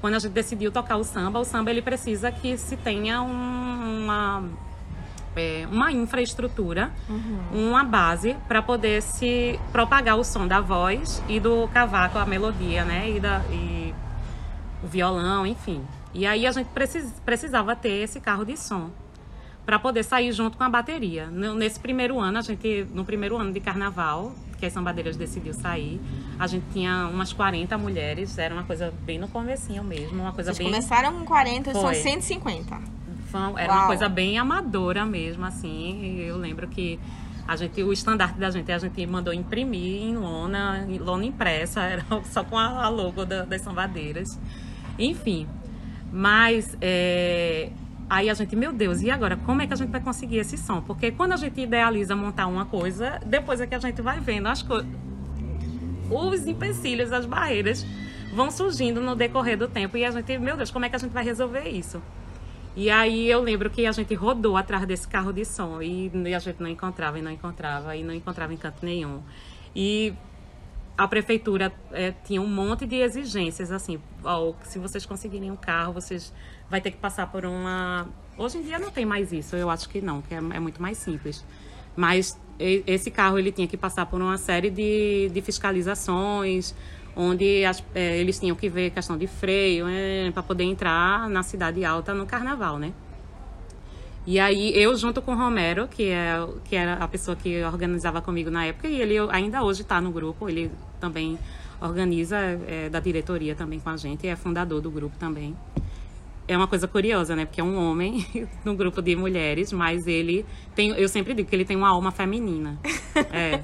quando 0.00 0.14
a 0.14 0.18
gente 0.18 0.32
decidiu 0.32 0.70
tocar 0.70 0.96
o 0.96 1.04
samba, 1.04 1.38
o 1.38 1.44
samba 1.44 1.70
ele 1.70 1.80
precisa 1.80 2.30
que 2.30 2.58
se 2.58 2.76
tenha 2.76 3.22
um, 3.22 4.04
uma 4.04 4.44
é, 5.36 5.66
uma 5.70 5.90
infraestrutura, 5.90 6.92
uhum. 7.08 7.70
uma 7.70 7.82
base 7.82 8.36
para 8.46 8.62
poder 8.62 9.02
se 9.02 9.58
propagar 9.72 10.16
o 10.16 10.24
som 10.24 10.46
da 10.46 10.60
voz 10.60 11.22
e 11.28 11.40
do 11.40 11.68
cavaco, 11.68 12.18
a 12.18 12.26
melodia, 12.26 12.84
né? 12.84 13.10
E, 13.10 13.20
da, 13.20 13.40
e 13.50 13.94
o 14.82 14.86
violão, 14.86 15.46
enfim. 15.46 15.82
E 16.12 16.26
aí 16.26 16.46
a 16.46 16.52
gente 16.52 16.68
precis, 16.68 17.12
precisava 17.24 17.74
ter 17.74 18.02
esse 18.02 18.20
carro 18.20 18.44
de 18.44 18.56
som 18.56 18.90
para 19.64 19.78
poder 19.78 20.02
sair 20.02 20.32
junto 20.32 20.56
com 20.58 20.64
a 20.64 20.68
bateria. 20.68 21.26
Nesse 21.26 21.80
primeiro 21.80 22.20
ano, 22.20 22.38
a 22.38 22.42
gente, 22.42 22.86
no 22.92 23.04
primeiro 23.04 23.36
ano 23.36 23.52
de 23.52 23.60
carnaval, 23.60 24.32
que 24.58 24.66
as 24.66 24.72
sambadeiras 24.72 25.16
decidiu 25.16 25.54
sair, 25.54 26.00
a 26.38 26.46
gente 26.46 26.64
tinha 26.72 27.08
umas 27.08 27.32
40 27.32 27.76
mulheres, 27.78 28.36
era 28.38 28.54
uma 28.54 28.64
coisa 28.64 28.92
bem 29.02 29.18
no 29.18 29.28
comecinho 29.28 29.82
mesmo, 29.82 30.22
uma 30.22 30.32
coisa 30.32 30.52
Vocês 30.52 30.58
bem 30.58 30.68
começaram 30.68 31.18
com 31.18 31.24
40, 31.24 31.72
Foi. 31.72 31.80
são 31.80 31.94
150. 31.94 33.04
Era 33.56 33.72
Uau. 33.72 33.78
uma 33.80 33.86
coisa 33.88 34.08
bem 34.08 34.38
amadora 34.38 35.04
mesmo, 35.04 35.44
assim. 35.44 36.20
Eu 36.20 36.36
lembro 36.36 36.68
que 36.68 37.00
a 37.46 37.56
gente, 37.56 37.82
o 37.82 37.92
estandarte 37.92 38.38
da 38.38 38.50
gente, 38.50 38.70
a 38.70 38.78
gente 38.78 39.04
mandou 39.06 39.34
imprimir 39.34 40.02
em 40.02 40.16
lona, 40.16 40.86
em 40.88 40.98
lona 40.98 41.24
impressa, 41.24 41.82
era 41.84 42.04
só 42.24 42.44
com 42.44 42.56
a, 42.56 42.88
logo 42.88 43.24
da, 43.24 43.44
das 43.44 43.60
sambadeiras. 43.60 44.38
Enfim, 44.98 45.48
mas 46.12 46.76
é, 46.80 47.70
Aí 48.14 48.30
a 48.30 48.34
gente, 48.34 48.54
meu 48.54 48.72
Deus, 48.72 49.02
e 49.02 49.10
agora? 49.10 49.36
Como 49.36 49.60
é 49.60 49.66
que 49.66 49.72
a 49.72 49.76
gente 49.76 49.90
vai 49.90 50.00
conseguir 50.00 50.36
esse 50.36 50.56
som? 50.56 50.80
Porque 50.80 51.10
quando 51.10 51.32
a 51.32 51.36
gente 51.36 51.60
idealiza 51.60 52.14
montar 52.14 52.46
uma 52.46 52.64
coisa, 52.64 53.20
depois 53.26 53.60
é 53.60 53.66
que 53.66 53.74
a 53.74 53.78
gente 53.80 54.00
vai 54.00 54.20
vendo 54.20 54.46
as 54.46 54.62
coisas. 54.62 54.88
Os 56.08 56.46
empecilhos, 56.46 57.10
as 57.10 57.26
barreiras 57.26 57.84
vão 58.32 58.52
surgindo 58.52 59.00
no 59.00 59.16
decorrer 59.16 59.58
do 59.58 59.66
tempo 59.66 59.96
e 59.96 60.04
a 60.04 60.12
gente, 60.12 60.38
meu 60.38 60.56
Deus, 60.56 60.70
como 60.70 60.84
é 60.84 60.88
que 60.88 60.94
a 60.94 60.98
gente 61.00 61.10
vai 61.10 61.24
resolver 61.24 61.68
isso? 61.68 62.00
E 62.76 62.88
aí 62.88 63.28
eu 63.28 63.42
lembro 63.42 63.68
que 63.68 63.84
a 63.84 63.90
gente 63.90 64.14
rodou 64.14 64.56
atrás 64.56 64.86
desse 64.86 65.08
carro 65.08 65.32
de 65.32 65.44
som 65.44 65.82
e 65.82 66.08
a 66.32 66.38
gente 66.38 66.62
não 66.62 66.68
encontrava 66.70 67.18
e 67.18 67.22
não 67.22 67.32
encontrava 67.32 67.96
e 67.96 68.04
não 68.04 68.14
encontrava 68.14 68.54
em 68.54 68.56
canto 68.56 68.86
nenhum. 68.86 69.22
E 69.74 70.14
a 70.96 71.08
prefeitura 71.08 71.72
é, 71.92 72.12
tinha 72.24 72.40
um 72.40 72.46
monte 72.46 72.86
de 72.86 72.96
exigências 72.96 73.72
assim, 73.72 74.00
ó, 74.22 74.52
se 74.62 74.78
vocês 74.78 75.04
conseguirem 75.04 75.50
um 75.50 75.56
carro, 75.56 75.92
vocês 75.92 76.32
vai 76.70 76.80
ter 76.80 76.90
que 76.90 76.98
passar 76.98 77.30
por 77.30 77.44
uma. 77.44 78.08
Hoje 78.38 78.58
em 78.58 78.62
dia 78.62 78.78
não 78.78 78.90
tem 78.90 79.04
mais 79.04 79.32
isso, 79.32 79.56
eu 79.56 79.70
acho 79.70 79.88
que 79.88 80.00
não, 80.00 80.22
que 80.22 80.34
é, 80.34 80.38
é 80.38 80.60
muito 80.60 80.80
mais 80.80 80.98
simples. 80.98 81.44
Mas 81.96 82.38
esse 82.58 83.10
carro 83.10 83.38
ele 83.38 83.50
tinha 83.50 83.66
que 83.66 83.76
passar 83.76 84.06
por 84.06 84.20
uma 84.20 84.38
série 84.38 84.70
de, 84.70 85.28
de 85.32 85.42
fiscalizações, 85.42 86.74
onde 87.16 87.64
as, 87.64 87.82
é, 87.94 88.18
eles 88.18 88.38
tinham 88.38 88.56
que 88.56 88.68
ver 88.68 88.90
questão 88.90 89.16
de 89.16 89.26
freio 89.26 89.86
é, 89.88 90.30
para 90.32 90.42
poder 90.42 90.64
entrar 90.64 91.28
na 91.28 91.42
cidade 91.42 91.84
alta 91.84 92.14
no 92.14 92.26
carnaval, 92.26 92.78
né? 92.78 92.92
E 94.26 94.40
aí 94.40 94.72
eu 94.74 94.96
junto 94.96 95.20
com 95.20 95.32
o 95.32 95.36
Romero, 95.36 95.86
que 95.86 96.08
é 96.08 96.46
que 96.64 96.74
era 96.76 96.94
a 96.94 97.06
pessoa 97.06 97.36
que 97.36 97.62
organizava 97.62 98.22
comigo 98.22 98.50
na 98.50 98.64
época, 98.66 98.88
e 98.88 99.00
ele 99.00 99.18
ainda 99.30 99.62
hoje 99.62 99.82
está 99.82 100.00
no 100.00 100.10
grupo, 100.10 100.48
ele 100.48 100.70
também 100.98 101.38
organiza 101.80 102.38
é, 102.66 102.88
da 102.88 103.00
diretoria 103.00 103.54
também 103.54 103.78
com 103.78 103.90
a 103.90 103.96
gente, 103.96 104.26
é 104.26 104.34
fundador 104.34 104.80
do 104.80 104.90
grupo 104.90 105.16
também 105.18 105.54
é 106.46 106.56
uma 106.56 106.66
coisa 106.66 106.86
curiosa, 106.86 107.34
né? 107.34 107.44
Porque 107.46 107.60
é 107.60 107.64
um 107.64 107.76
homem 107.76 108.26
no 108.64 108.74
grupo 108.74 109.00
de 109.00 109.16
mulheres, 109.16 109.72
mas 109.72 110.06
ele 110.06 110.44
tem. 110.74 110.90
Eu 110.90 111.08
sempre 111.08 111.34
digo 111.34 111.48
que 111.48 111.56
ele 111.56 111.64
tem 111.64 111.76
uma 111.76 111.88
alma 111.88 112.10
feminina. 112.10 112.78
É. 113.32 113.62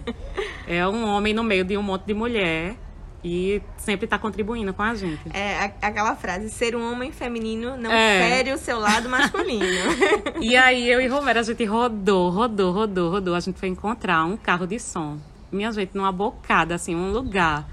É 0.64 0.86
um 0.86 1.04
homem 1.08 1.34
no 1.34 1.42
meio 1.42 1.64
de 1.64 1.76
um 1.76 1.82
monte 1.82 2.04
de 2.04 2.14
mulher 2.14 2.76
e 3.22 3.60
sempre 3.76 4.06
está 4.06 4.18
contribuindo 4.18 4.72
com 4.72 4.82
a 4.82 4.94
gente. 4.94 5.20
É 5.34 5.72
aquela 5.82 6.16
frase: 6.16 6.48
ser 6.50 6.74
um 6.74 6.92
homem 6.92 7.12
feminino 7.12 7.76
não 7.76 7.90
é. 7.90 8.28
fere 8.28 8.52
o 8.52 8.58
seu 8.58 8.78
lado 8.78 9.08
masculino. 9.08 9.64
e 10.40 10.56
aí 10.56 10.88
eu 10.90 11.00
e 11.00 11.06
Romero, 11.06 11.38
a 11.38 11.42
gente 11.42 11.64
rodou, 11.64 12.30
rodou, 12.30 12.72
rodou, 12.72 13.10
rodou. 13.10 13.34
A 13.34 13.40
gente 13.40 13.58
foi 13.58 13.68
encontrar 13.68 14.24
um 14.24 14.36
carro 14.36 14.66
de 14.66 14.78
som. 14.78 15.18
Minha 15.52 15.72
gente, 15.72 15.96
numa 15.96 16.12
bocada, 16.12 16.74
assim, 16.74 16.94
um 16.94 17.10
lugar. 17.10 17.68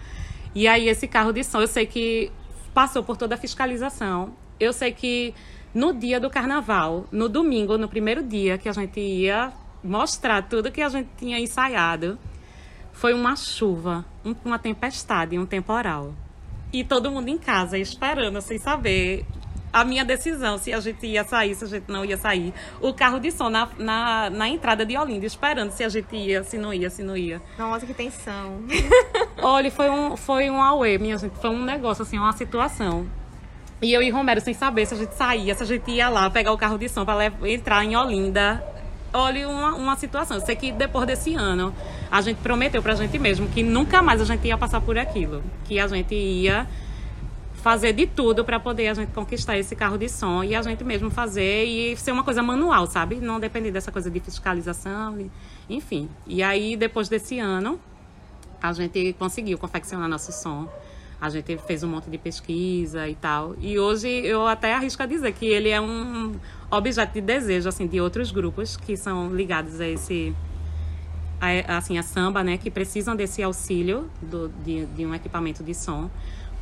E 0.56 0.68
aí 0.68 0.88
esse 0.89 1.08
carro 1.08 1.32
de 1.32 1.44
som, 1.44 1.62
eu 1.62 1.68
sei 1.68 1.86
que 1.86 2.32
passou 2.74 3.04
por 3.04 3.16
toda 3.18 3.36
a 3.36 3.38
fiscalização 3.38 4.34
eu 4.60 4.74
sei 4.74 4.92
que 4.92 5.34
no 5.74 5.94
dia 5.94 6.20
do 6.20 6.30
carnaval, 6.30 7.06
no 7.12 7.30
domingo, 7.30 7.77
no 7.77 7.88
primeiro 7.88 8.24
dia 8.24 8.58
que 8.58 8.68
a 8.68 8.74
gente 8.74 9.00
ia 9.00 9.51
mostrar 9.84 10.42
tudo 10.44 10.72
que 10.72 10.82
a 10.82 10.89
gente 10.89 11.10
tinha 11.18 11.39
ensaiado, 11.39 12.18
foi 12.98 13.13
uma 13.13 13.36
chuva, 13.36 14.04
uma 14.44 14.58
tempestade, 14.58 15.38
um 15.38 15.46
temporal. 15.46 16.13
E 16.74 16.84
todo 16.84 17.12
mundo 17.12 17.30
em 17.30 17.38
casa 17.38 17.77
esperando, 17.77 18.42
sem 18.42 18.58
saber 18.58 19.24
a 19.72 19.86
minha 19.86 20.04
decisão, 20.04 20.58
se 20.58 20.74
a 20.74 20.80
gente 20.80 21.06
ia 21.06 21.24
sair, 21.24 21.54
se 21.54 21.63
a 21.63 21.68
gente 21.68 21.86
não 21.88 22.04
ia 22.04 22.18
sair. 22.18 22.51
O 22.82 22.92
carro 22.94 23.20
de 23.20 23.32
som 23.32 23.50
na, 23.50 23.70
na, 23.77 24.30
na 24.32 24.50
entrada 24.50 24.84
de 24.84 24.98
Olinda, 24.98 25.27
esperando 25.27 25.70
se 25.72 25.84
a 25.84 25.89
gente 25.89 26.16
ia, 26.16 26.44
se 26.44 26.58
não 26.58 26.74
ia, 26.74 26.89
se 26.89 27.04
não 27.04 27.16
ia. 27.16 27.39
Nossa, 27.58 27.86
que 27.86 27.94
tensão. 27.94 28.63
Olha, 29.44 29.70
foi 29.70 29.92
um, 29.92 30.18
foi 30.18 30.50
um 30.50 30.60
auê, 30.60 30.98
minha 30.98 31.20
gente. 31.20 31.38
Foi 31.39 31.51
um 31.51 31.63
negócio, 31.63 32.01
assim, 32.01 32.18
uma 32.18 32.34
situação. 32.34 33.08
E 33.80 33.94
eu 33.94 34.01
e 34.01 34.10
Romero 34.10 34.42
sem 34.42 34.56
saber 34.56 34.88
se 34.88 34.96
a 34.96 34.98
gente 34.98 35.13
saía, 35.13 35.54
se 35.54 35.62
a 35.62 35.68
gente 35.68 35.92
ia 35.92 36.10
lá 36.10 36.27
pegar 36.32 36.51
o 36.51 36.58
carro 36.58 36.80
de 36.80 36.89
som 36.89 37.06
para 37.06 37.32
entrar 37.48 37.86
em 37.86 37.96
Olinda. 37.96 38.63
Olha 39.13 39.48
uma, 39.48 39.75
uma 39.75 39.96
situação. 39.96 40.38
Eu 40.38 40.46
sei 40.46 40.56
que 40.56 40.72
depois 40.72 41.06
desse 41.06 41.36
ano 41.36 41.74
a 42.11 42.21
gente 42.21 42.37
prometeu 42.37 42.81
pra 42.81 42.95
gente 42.95 43.17
mesmo 43.19 43.47
que 43.49 43.63
nunca 43.63 44.01
mais 44.01 44.21
a 44.21 44.25
gente 44.25 44.47
ia 44.47 44.57
passar 44.57 44.81
por 44.81 44.97
aquilo. 44.97 45.43
Que 45.65 45.79
a 45.79 45.87
gente 45.87 46.15
ia 46.15 46.67
fazer 47.55 47.93
de 47.93 48.07
tudo 48.07 48.45
para 48.45 48.59
poder 48.59 48.87
a 48.87 48.93
gente 48.93 49.11
conquistar 49.11 49.57
esse 49.57 49.75
carro 49.75 49.97
de 49.97 50.07
som 50.07 50.43
e 50.43 50.55
a 50.55 50.61
gente 50.61 50.83
mesmo 50.83 51.09
fazer 51.09 51.65
e 51.65 51.97
ser 51.97 52.11
uma 52.11 52.23
coisa 52.23 52.41
manual, 52.41 52.87
sabe? 52.87 53.15
Não 53.15 53.39
depender 53.39 53.71
dessa 53.71 53.91
coisa 53.91 54.09
de 54.09 54.19
fiscalização, 54.19 55.29
enfim. 55.69 56.09
E 56.25 56.41
aí 56.41 56.77
depois 56.77 57.09
desse 57.09 57.39
ano 57.39 57.79
a 58.61 58.71
gente 58.73 59.13
conseguiu 59.19 59.57
confeccionar 59.57 60.07
nosso 60.07 60.31
som 60.31 60.67
a 61.19 61.29
gente 61.29 61.57
fez 61.57 61.83
um 61.83 61.87
monte 61.87 62.09
de 62.09 62.17
pesquisa 62.17 63.07
e 63.07 63.15
tal. 63.15 63.55
E 63.59 63.79
hoje 63.79 64.07
eu 64.07 64.45
até 64.47 64.73
arrisco 64.73 65.01
a 65.01 65.05
dizer 65.05 65.33
que 65.33 65.47
ele 65.47 65.69
é 65.69 65.81
um 65.81 66.35
objeto 66.69 67.13
de 67.13 67.21
desejo 67.21 67.67
assim 67.67 67.87
de 67.87 67.99
outros 67.99 68.31
grupos 68.31 68.77
que 68.77 68.95
são 68.95 69.33
ligados 69.33 69.81
a 69.81 69.87
esse 69.87 70.33
a, 71.39 71.77
assim 71.77 71.98
a 71.98 72.03
samba, 72.03 72.44
né, 72.44 72.58
que 72.58 72.70
precisam 72.70 73.15
desse 73.15 73.41
auxílio 73.44 74.10
do, 74.22 74.50
de, 74.63 74.86
de 74.86 75.06
um 75.06 75.13
equipamento 75.13 75.63
de 75.63 75.74
som. 75.74 76.10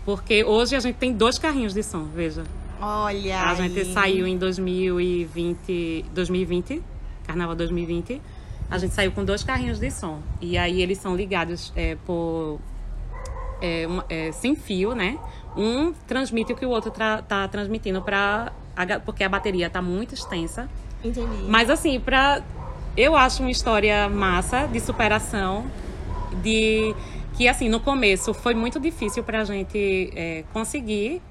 Porque 0.04 0.44
hoje 0.44 0.76
a 0.76 0.80
gente 0.80 0.96
tem 0.96 1.14
dois 1.14 1.40
carrinhos 1.40 1.74
de 1.74 1.82
som, 1.82 2.04
veja. 2.04 2.44
Olha. 2.80 3.42
A 3.42 3.56
gente 3.56 3.86
saiu 3.86 4.28
em 4.28 4.38
2020, 4.38 6.06
2020, 6.14 6.82
Carnaval 7.26 7.56
2020. 7.56 8.22
A 8.70 8.78
gente 8.78 8.94
saiu 8.94 9.12
com 9.12 9.24
dois 9.24 9.44
carrinhos 9.44 9.80
de 9.80 9.90
som. 9.90 10.22
E 10.42 10.58
aí 10.58 10.82
eles 10.82 10.98
são 10.98 11.16
ligados 11.16 11.72
é, 11.76 11.98
por 12.06 12.60
é, 13.62 13.88
é, 14.10 14.32
sem 14.32 14.56
fio, 14.56 14.94
né? 14.94 15.18
Um 15.56 15.94
transmite 16.08 16.54
o 16.54 16.56
que 16.56 16.66
o 16.66 16.70
outro 16.70 16.92
está 16.92 17.48
transmitindo 17.48 18.02
para 18.02 18.52
porque 19.06 19.24
a 19.24 19.30
bateria 19.30 19.68
está 19.68 19.82
muito 19.82 20.14
extensa. 20.14 20.70
Entendi. 21.04 21.44
Mas 21.48 21.70
assim, 21.70 22.00
para 22.00 22.44
eu 22.98 23.16
acho 23.16 23.44
uma 23.44 23.52
história 23.52 24.08
massa 24.08 24.68
de 24.68 24.80
superação, 24.80 25.66
de 26.42 26.96
que 27.38 27.48
assim 27.48 27.68
no 27.68 27.80
começo 27.80 28.34
foi 28.34 28.54
muito 28.54 28.80
difícil 28.80 29.24
para 29.24 29.42
a 29.42 29.44
gente 29.44 30.12
é, 30.16 30.44
conseguir 30.54 31.22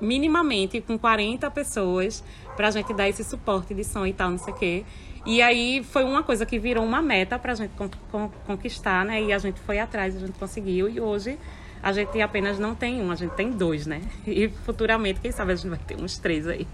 minimamente 0.00 0.80
com 0.80 0.98
40 0.98 1.50
pessoas 1.50 2.24
para 2.56 2.68
a 2.68 2.70
gente 2.70 2.94
dar 2.94 3.08
esse 3.08 3.24
suporte 3.24 3.74
de 3.74 3.84
som 3.84 4.06
e 4.06 4.12
tal, 4.12 4.30
não 4.30 4.38
sei 4.38 4.52
o 4.52 4.56
quê. 4.56 4.84
E 5.26 5.42
aí 5.42 5.82
foi 5.84 6.04
uma 6.04 6.22
coisa 6.22 6.46
que 6.46 6.58
virou 6.58 6.84
uma 6.84 7.02
meta 7.02 7.38
para 7.38 7.52
a 7.52 7.54
gente 7.54 7.72
con 7.76 7.90
con 8.10 8.30
conquistar, 8.46 9.04
né? 9.04 9.22
E 9.22 9.32
a 9.32 9.38
gente 9.38 9.60
foi 9.60 9.78
atrás, 9.78 10.16
a 10.16 10.20
gente 10.20 10.38
conseguiu. 10.38 10.88
E 10.88 11.00
hoje 11.00 11.38
a 11.82 11.92
gente 11.92 12.20
apenas 12.20 12.58
não 12.58 12.74
tem 12.74 13.00
um, 13.00 13.10
a 13.10 13.14
gente 13.14 13.32
tem 13.32 13.50
dois, 13.50 13.86
né? 13.86 14.00
E 14.30 14.48
futuramente, 14.64 15.20
quem 15.20 15.32
sabe 15.32 15.52
a 15.52 15.56
gente 15.56 15.68
vai 15.68 15.78
ter 15.78 16.00
uns 16.00 16.18
três 16.18 16.46
aí. 16.46 16.66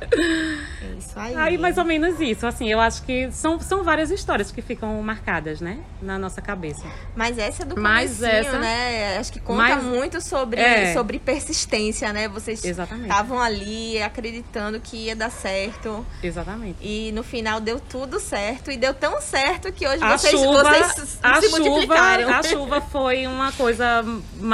É 0.00 0.98
isso 0.98 1.18
aí. 1.18 1.34
Aí, 1.36 1.58
mais 1.58 1.78
ou 1.78 1.84
menos 1.84 2.20
isso. 2.20 2.46
Assim, 2.46 2.70
eu 2.70 2.80
acho 2.80 3.02
que 3.04 3.30
são, 3.30 3.58
são 3.60 3.82
várias 3.82 4.10
histórias 4.10 4.50
que 4.50 4.60
ficam 4.60 5.00
marcadas, 5.02 5.60
né? 5.60 5.78
Na 6.02 6.18
nossa 6.18 6.42
cabeça. 6.42 6.84
Mas 7.14 7.38
essa 7.38 7.62
é 7.62 7.66
do 7.66 7.80
Mas 7.80 8.22
essa, 8.22 8.58
né? 8.58 9.18
Acho 9.18 9.32
que 9.32 9.40
conta 9.40 9.76
mas, 9.76 9.84
muito 9.84 10.20
sobre, 10.20 10.60
é, 10.60 10.92
sobre 10.92 11.18
persistência, 11.18 12.12
né? 12.12 12.28
Vocês 12.28 12.64
estavam 12.64 13.40
ali 13.40 14.02
acreditando 14.02 14.80
que 14.80 15.06
ia 15.06 15.16
dar 15.16 15.30
certo. 15.30 16.04
Exatamente. 16.22 16.78
E 16.80 17.12
no 17.12 17.22
final 17.22 17.60
deu 17.60 17.80
tudo 17.80 18.18
certo. 18.18 18.70
E 18.70 18.76
deu 18.76 18.92
tão 18.92 19.20
certo 19.20 19.72
que 19.72 19.86
hoje 19.86 20.02
a 20.02 20.16
vocês, 20.16 20.32
chuva, 20.32 20.62
vocês 20.64 21.18
a 21.22 21.40
se 21.40 21.48
chuva, 21.48 21.58
multiplicaram. 21.58 22.28
A 22.28 22.42
chuva 22.42 22.80
foi 22.80 23.26
uma 23.26 23.52
coisa 23.52 24.04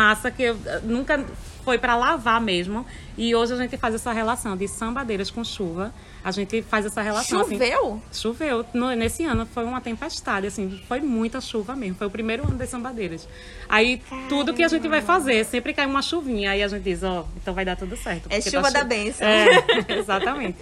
massa 0.00 0.30
que 0.30 0.46
nunca 0.82 1.22
foi 1.62 1.76
para 1.76 1.94
lavar 1.94 2.40
mesmo. 2.40 2.86
E 3.18 3.34
hoje 3.34 3.52
a 3.52 3.56
gente 3.56 3.76
faz 3.76 3.94
essa 3.94 4.12
relação 4.12 4.56
de 4.56 4.66
sambadeiras 4.66 5.30
com 5.30 5.44
chuva. 5.44 5.92
A 6.24 6.30
gente 6.30 6.62
faz 6.62 6.86
essa 6.86 7.02
relação. 7.02 7.42
Assim. 7.42 7.52
Choveu? 7.52 8.02
Assim, 8.10 8.20
choveu. 8.20 8.66
No, 8.72 8.90
nesse 8.92 9.24
ano 9.24 9.46
foi 9.46 9.64
uma 9.64 9.80
tempestade, 9.80 10.46
assim, 10.46 10.80
foi 10.88 11.00
muita 11.00 11.38
chuva 11.40 11.76
mesmo. 11.76 11.96
Foi 11.96 12.06
o 12.06 12.10
primeiro 12.10 12.44
ano 12.44 12.56
das 12.56 12.70
sambadeiras. 12.70 13.28
Aí 13.68 13.98
Caramba. 13.98 14.28
tudo 14.28 14.54
que 14.54 14.62
a 14.62 14.68
gente 14.68 14.88
vai 14.88 15.02
fazer, 15.02 15.44
sempre 15.44 15.74
cai 15.74 15.84
uma 15.84 16.00
chuvinha. 16.00 16.52
Aí 16.52 16.62
a 16.62 16.68
gente 16.68 16.82
diz, 16.82 17.02
ó, 17.02 17.20
oh, 17.20 17.24
então 17.36 17.52
vai 17.52 17.64
dar 17.64 17.76
tudo 17.76 17.94
certo. 17.96 18.26
É 18.30 18.40
chuva 18.40 18.72
tá 18.72 18.80
da 18.80 18.84
bênção. 18.84 19.26
É, 19.26 19.46
exatamente. 20.00 20.58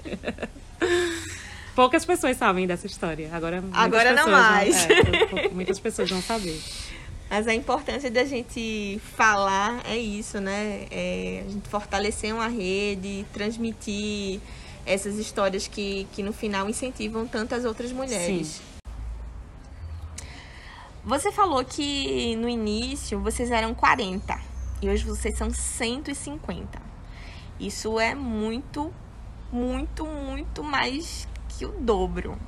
poucas 1.76 2.04
pessoas 2.04 2.36
sabem 2.36 2.66
dessa 2.66 2.86
história. 2.88 3.30
Agora, 3.32 3.62
Agora 3.72 4.12
não 4.14 4.28
mais. 4.30 4.88
É, 4.90 5.48
muitas 5.52 5.78
pessoas 5.78 6.10
vão 6.10 6.20
saber. 6.20 6.60
Mas 7.30 7.46
a 7.46 7.54
importância 7.54 8.10
da 8.10 8.24
gente 8.24 8.98
falar 9.16 9.82
é 9.84 9.96
isso, 9.96 10.40
né? 10.40 10.86
É 10.90 11.44
a 11.46 11.50
gente 11.50 11.68
fortalecer 11.68 12.34
uma 12.34 12.48
rede, 12.48 13.26
transmitir 13.32 14.40
essas 14.86 15.18
histórias 15.18 15.68
que, 15.68 16.08
que 16.12 16.22
no 16.22 16.32
final 16.32 16.68
incentivam 16.68 17.26
tantas 17.26 17.66
outras 17.66 17.92
mulheres. 17.92 18.46
Sim. 18.46 18.62
Você 21.04 21.30
falou 21.30 21.64
que 21.64 22.34
no 22.36 22.48
início 22.48 23.20
vocês 23.20 23.50
eram 23.50 23.74
40 23.74 24.38
e 24.80 24.88
hoje 24.88 25.04
vocês 25.04 25.36
são 25.36 25.50
150. 25.50 26.80
Isso 27.60 27.98
é 27.98 28.14
muito, 28.14 28.92
muito, 29.52 30.06
muito 30.06 30.62
mais 30.62 31.28
que 31.48 31.66
o 31.66 31.72
dobro. 31.72 32.38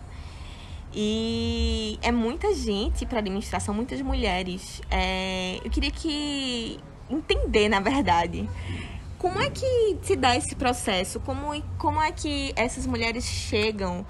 E 0.93 1.99
é 2.03 2.11
muita 2.11 2.55
gente 2.55 3.07
para 3.07 3.21
administração, 3.21 3.73
muitas 3.73 4.01
mulheres. 4.03 4.83
É, 4.91 5.61
eu 5.65 5.71
queria 5.71 5.91
que 5.91 6.79
entender, 7.09 7.69
na 7.69 7.81
verdade, 7.81 8.49
como 9.19 9.41
é 9.41 9.51
que 9.51 9.99
se 10.03 10.17
dá 10.17 10.37
esse 10.37 10.55
processo? 10.57 11.21
Como, 11.21 11.63
como 11.79 12.01
é 12.03 12.11
que 12.11 12.53
essas 12.57 12.87
mulheres 12.87 13.25
chegam? 13.25 14.05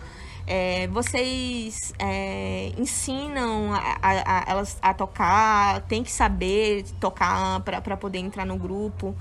É, 0.46 0.88
vocês 0.88 1.92
é, 1.98 2.72
ensinam 2.78 3.72
a, 3.72 3.98
a, 4.00 4.38
a, 4.38 4.44
elas 4.50 4.78
a 4.80 4.94
tocar? 4.94 5.82
Tem 5.82 6.02
que 6.02 6.10
saber 6.10 6.84
tocar 6.98 7.60
para 7.60 7.96
poder 7.96 8.18
entrar 8.18 8.46
no 8.46 8.56
grupo? 8.56 9.14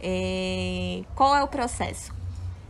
É, 0.00 1.02
qual 1.14 1.34
é 1.34 1.42
o 1.42 1.48
processo? 1.48 2.12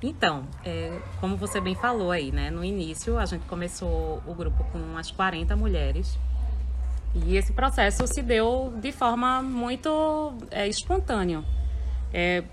Então, 0.06 0.44
é, 0.62 1.00
como 1.18 1.34
você 1.34 1.62
bem 1.62 1.74
falou 1.74 2.10
aí, 2.10 2.30
né? 2.30 2.50
No 2.50 2.62
início, 2.62 3.18
a 3.18 3.24
gente 3.24 3.46
começou 3.46 4.22
o 4.26 4.34
grupo 4.34 4.62
com 4.64 4.76
umas 4.76 5.10
40 5.10 5.56
mulheres. 5.56 6.18
E 7.14 7.38
esse 7.38 7.54
processo 7.54 8.06
se 8.06 8.20
deu 8.20 8.74
de 8.82 8.92
forma 8.92 9.40
muito 9.40 10.34
é, 10.50 10.68
espontânea. 10.68 11.42
É, 12.12 12.44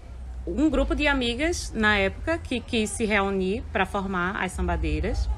um 0.48 0.70
grupo 0.70 0.96
de 0.96 1.08
amigas, 1.08 1.74
na 1.75 1.98
época, 1.98 2.38
que 2.38 2.62
quis 2.62 2.89
se 2.89 3.03
reunir 3.03 3.65
para 3.74 3.86
formar 3.86 4.41
as 4.41 4.53
sambadeiras. 4.53 5.29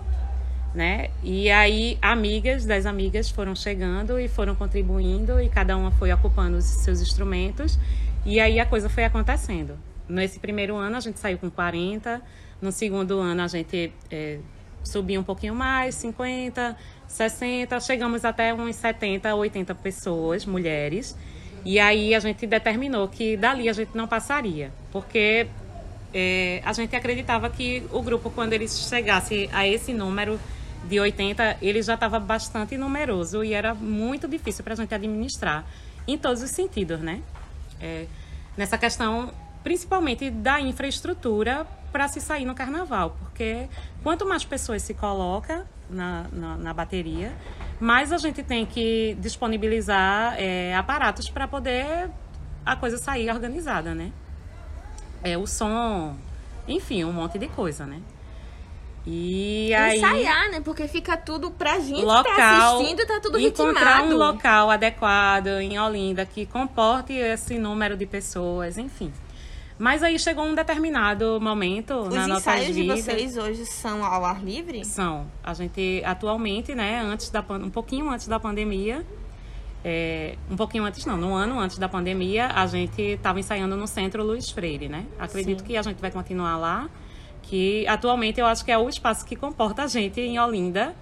Né? 0.72 1.10
E 1.24 1.50
aí, 1.50 1.98
amigas 2.00 2.64
das 2.64 2.86
amigas 2.86 3.32
foram 3.32 3.56
chegando 3.56 4.20
e 4.20 4.28
foram 4.28 4.54
contribuindo, 4.54 5.42
e 5.42 5.50
cada 5.50 5.76
uma 5.76 5.90
foi 5.90 6.14
ocupando 6.14 6.58
os 6.58 6.66
seus 6.66 7.02
instrumentos. 7.02 7.80
E 8.24 8.40
aí 8.40 8.60
a 8.60 8.68
coisa 8.68 8.88
foi 8.88 9.04
acontecendo. 9.04 9.80
Nesse 10.08 10.40
primeiro 10.40 10.76
ano 10.76 10.98
a 10.98 11.00
gente 11.00 11.20
saiu 11.20 11.38
com 11.38 11.50
40, 11.50 12.22
no 12.62 12.72
segundo 12.72 13.20
ano 13.20 13.42
a 13.42 13.48
gente 13.48 13.92
é, 14.12 14.40
subiu 14.84 15.22
um 15.22 15.24
pouquinho 15.24 15.56
mais, 15.56 15.96
50, 15.96 16.76
60, 17.08 17.80
chegamos 17.80 18.26
até 18.26 18.54
uns 18.54 18.76
70, 18.76 19.34
80 19.34 19.76
pessoas, 19.76 20.46
mulheres. 20.46 21.16
E 21.66 21.80
aí 21.80 22.14
a 22.14 22.20
gente 22.20 22.46
determinou 22.46 23.08
que 23.08 23.38
dali 23.38 23.70
a 23.70 23.74
gente 23.74 23.96
não 23.96 24.08
passaria, 24.08 24.72
porque 24.92 25.48
é, 26.14 26.62
a 26.66 26.74
gente 26.74 26.96
acreditava 26.96 27.50
que 27.50 27.84
o 27.92 28.02
grupo, 28.02 28.30
quando 28.30 28.54
ele 28.54 28.68
chegasse 28.68 29.50
a 29.54 29.66
esse 29.66 29.94
número 29.94 30.40
de 30.88 31.00
80, 31.00 31.58
ele 31.62 31.82
já 31.82 31.94
estava 31.94 32.20
bastante 32.20 32.78
numeroso 32.78 33.44
e 33.44 33.54
era 33.54 33.74
muito 33.74 34.28
difícil 34.28 34.64
para 34.64 34.74
a 34.74 34.76
gente 34.76 34.94
administrar, 34.94 35.66
em 36.06 36.18
todos 36.18 36.44
os 36.44 36.52
sentidos, 36.52 37.00
né? 37.00 37.22
É, 37.80 38.06
nessa 38.58 38.78
questão 38.78 39.32
principalmente 39.64 40.30
da 40.30 40.60
infraestrutura 40.60 41.66
para 41.92 42.08
se 42.08 42.20
sair 42.20 42.46
no 42.46 42.56
carnaval, 42.56 43.16
porque 43.20 43.68
quanto 44.02 44.26
mais 44.26 44.44
pessoas 44.44 44.82
se 44.82 44.94
coloca 44.94 45.66
na, 45.90 46.26
na, 46.32 46.58
na 46.58 46.74
bateria, 46.74 47.32
mais 47.80 48.12
a 48.12 48.18
gente 48.18 48.42
tem 48.42 48.66
que 48.66 49.16
disponibilizar 49.20 50.36
é, 50.38 50.76
aparatos 50.76 51.30
para 51.30 51.48
poder 51.48 52.10
a 52.66 52.76
coisa 52.76 52.98
sair 52.98 53.30
organizada, 53.30 53.94
né? 53.94 54.12
É 55.24 55.38
o 55.38 55.46
som, 55.46 56.16
enfim, 56.68 57.04
um 57.04 57.14
monte 57.14 57.38
de 57.38 57.48
coisa, 57.48 57.86
né? 57.86 58.02
E 59.06 59.74
aí 59.74 59.98
ensaiar, 59.98 60.50
né? 60.50 60.62
Porque 60.62 60.88
fica 60.88 61.18
tudo 61.18 61.52
pra 61.52 61.78
gente 61.80 62.04
local, 62.04 62.24
tá 62.24 62.76
assistindo, 62.76 63.06
tá 63.06 63.20
tudo 63.22 63.38
encontrar 63.38 64.02
ritmado. 64.02 64.16
um 64.16 64.18
local 64.18 64.72
adequado 64.72 65.48
em 65.60 65.78
Olinda 65.78 66.26
que 66.26 66.46
comporte 66.46 67.14
esse 67.14 67.58
número 67.58 67.98
de 67.98 68.06
pessoas, 68.06 68.78
enfim. 68.78 69.12
Mas 69.78 70.04
aí 70.04 70.20
chegou 70.20 70.46
um 70.46 70.56
determinado 70.56 71.40
momento 71.42 71.96
Os 71.96 72.14
na 72.14 72.28
nossa 72.28 72.52
vida. 72.52 72.64
Os 72.64 72.70
ensaios 72.70 72.76
de 72.76 72.88
vocês 72.88 73.38
hoje 73.38 73.66
são 73.66 74.04
ao 74.04 74.24
ar 74.24 74.44
livre? 74.44 74.86
São. 74.86 75.28
A 75.44 75.54
gente 75.54 76.02
atualmente, 76.06 76.76
né, 76.76 77.02
antes 77.02 77.30
da 77.30 77.44
um 77.50 77.70
pouquinho 77.70 78.10
antes 78.10 78.28
da 78.28 78.40
pandemia, 78.40 79.06
é, 79.84 80.38
um 80.50 80.56
pouquinho 80.56 80.86
antes 80.86 81.06
não, 81.06 81.18
no 81.18 81.34
ano 81.34 81.60
antes 81.60 81.78
da 81.78 81.90
pandemia, 81.90 82.48
a 82.48 82.66
gente 82.68 83.02
estava 83.02 83.40
ensaiando 83.40 83.76
no 83.76 83.88
Centro 83.88 84.24
Luiz 84.24 84.50
Freire, 84.50 84.88
né? 84.88 85.06
Acredito 85.20 85.60
Sim. 85.60 85.66
que 85.66 85.78
a 85.78 85.82
gente 85.82 86.00
vai 86.00 86.12
continuar 86.12 86.56
lá, 86.58 86.90
que 87.42 87.86
atualmente 87.88 88.40
eu 88.40 88.46
acho 88.46 88.64
que 88.64 88.72
é 88.72 88.78
o 88.78 88.88
espaço 88.88 89.26
que 89.26 89.36
comporta 89.36 89.84
a 89.84 89.88
gente 89.88 90.22
em 90.22 90.40
Olinda 90.40 90.96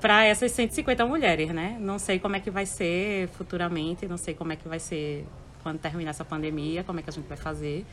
para 0.00 0.24
essas 0.24 0.52
150 0.52 1.04
mulheres, 1.04 1.50
né? 1.50 1.76
Não 1.80 1.98
sei 1.98 2.18
como 2.18 2.36
é 2.36 2.40
que 2.40 2.50
vai 2.50 2.64
ser 2.64 3.28
futuramente, 3.28 4.06
não 4.06 4.16
sei 4.16 4.34
como 4.34 4.52
é 4.52 4.56
que 4.56 4.68
vai 4.68 4.78
ser 4.78 5.26
quando 5.66 5.80
terminar 5.80 6.10
essa 6.10 6.24
pandemia, 6.24 6.84
como 6.84 7.00
é 7.00 7.02
que 7.02 7.10
a 7.10 7.12
gente 7.12 7.26
vai 7.26 7.36
fazer. 7.36 7.84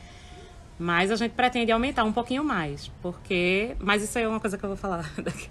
Mas 0.78 1.10
a 1.10 1.16
gente 1.16 1.32
pretende 1.32 1.72
aumentar 1.72 2.04
um 2.04 2.12
pouquinho 2.12 2.44
mais, 2.44 2.86
porque. 3.02 3.74
Mas 3.80 4.00
isso 4.00 4.16
aí 4.16 4.22
é 4.22 4.28
uma 4.28 4.38
coisa 4.38 4.56
que 4.56 4.62
eu 4.62 4.68
vou 4.68 4.76
falar 4.76 5.10
daqui. 5.18 5.50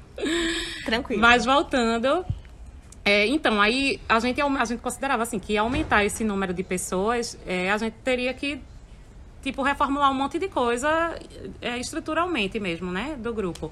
Tranquilo. 0.85 1.21
Mas 1.21 1.43
voltando. 1.43 2.25
É, 3.03 3.27
então, 3.27 3.61
aí 3.61 3.99
a 4.07 4.21
gente, 4.21 4.41
a 4.41 4.65
gente 4.65 4.79
considerava 4.79 5.23
assim 5.23 5.37
que 5.37 5.57
aumentar 5.57 6.05
esse 6.05 6.23
número 6.23 6.53
de 6.53 6.63
pessoas, 6.63 7.37
é, 7.45 7.69
a 7.69 7.77
gente 7.77 7.95
teria 7.95 8.33
que 8.33 8.61
tipo 9.41 9.61
reformular 9.61 10.09
um 10.09 10.13
monte 10.13 10.39
de 10.39 10.47
coisa 10.47 11.19
é, 11.61 11.77
estruturalmente 11.77 12.57
mesmo, 12.61 12.89
né, 12.89 13.17
do 13.19 13.33
grupo. 13.33 13.69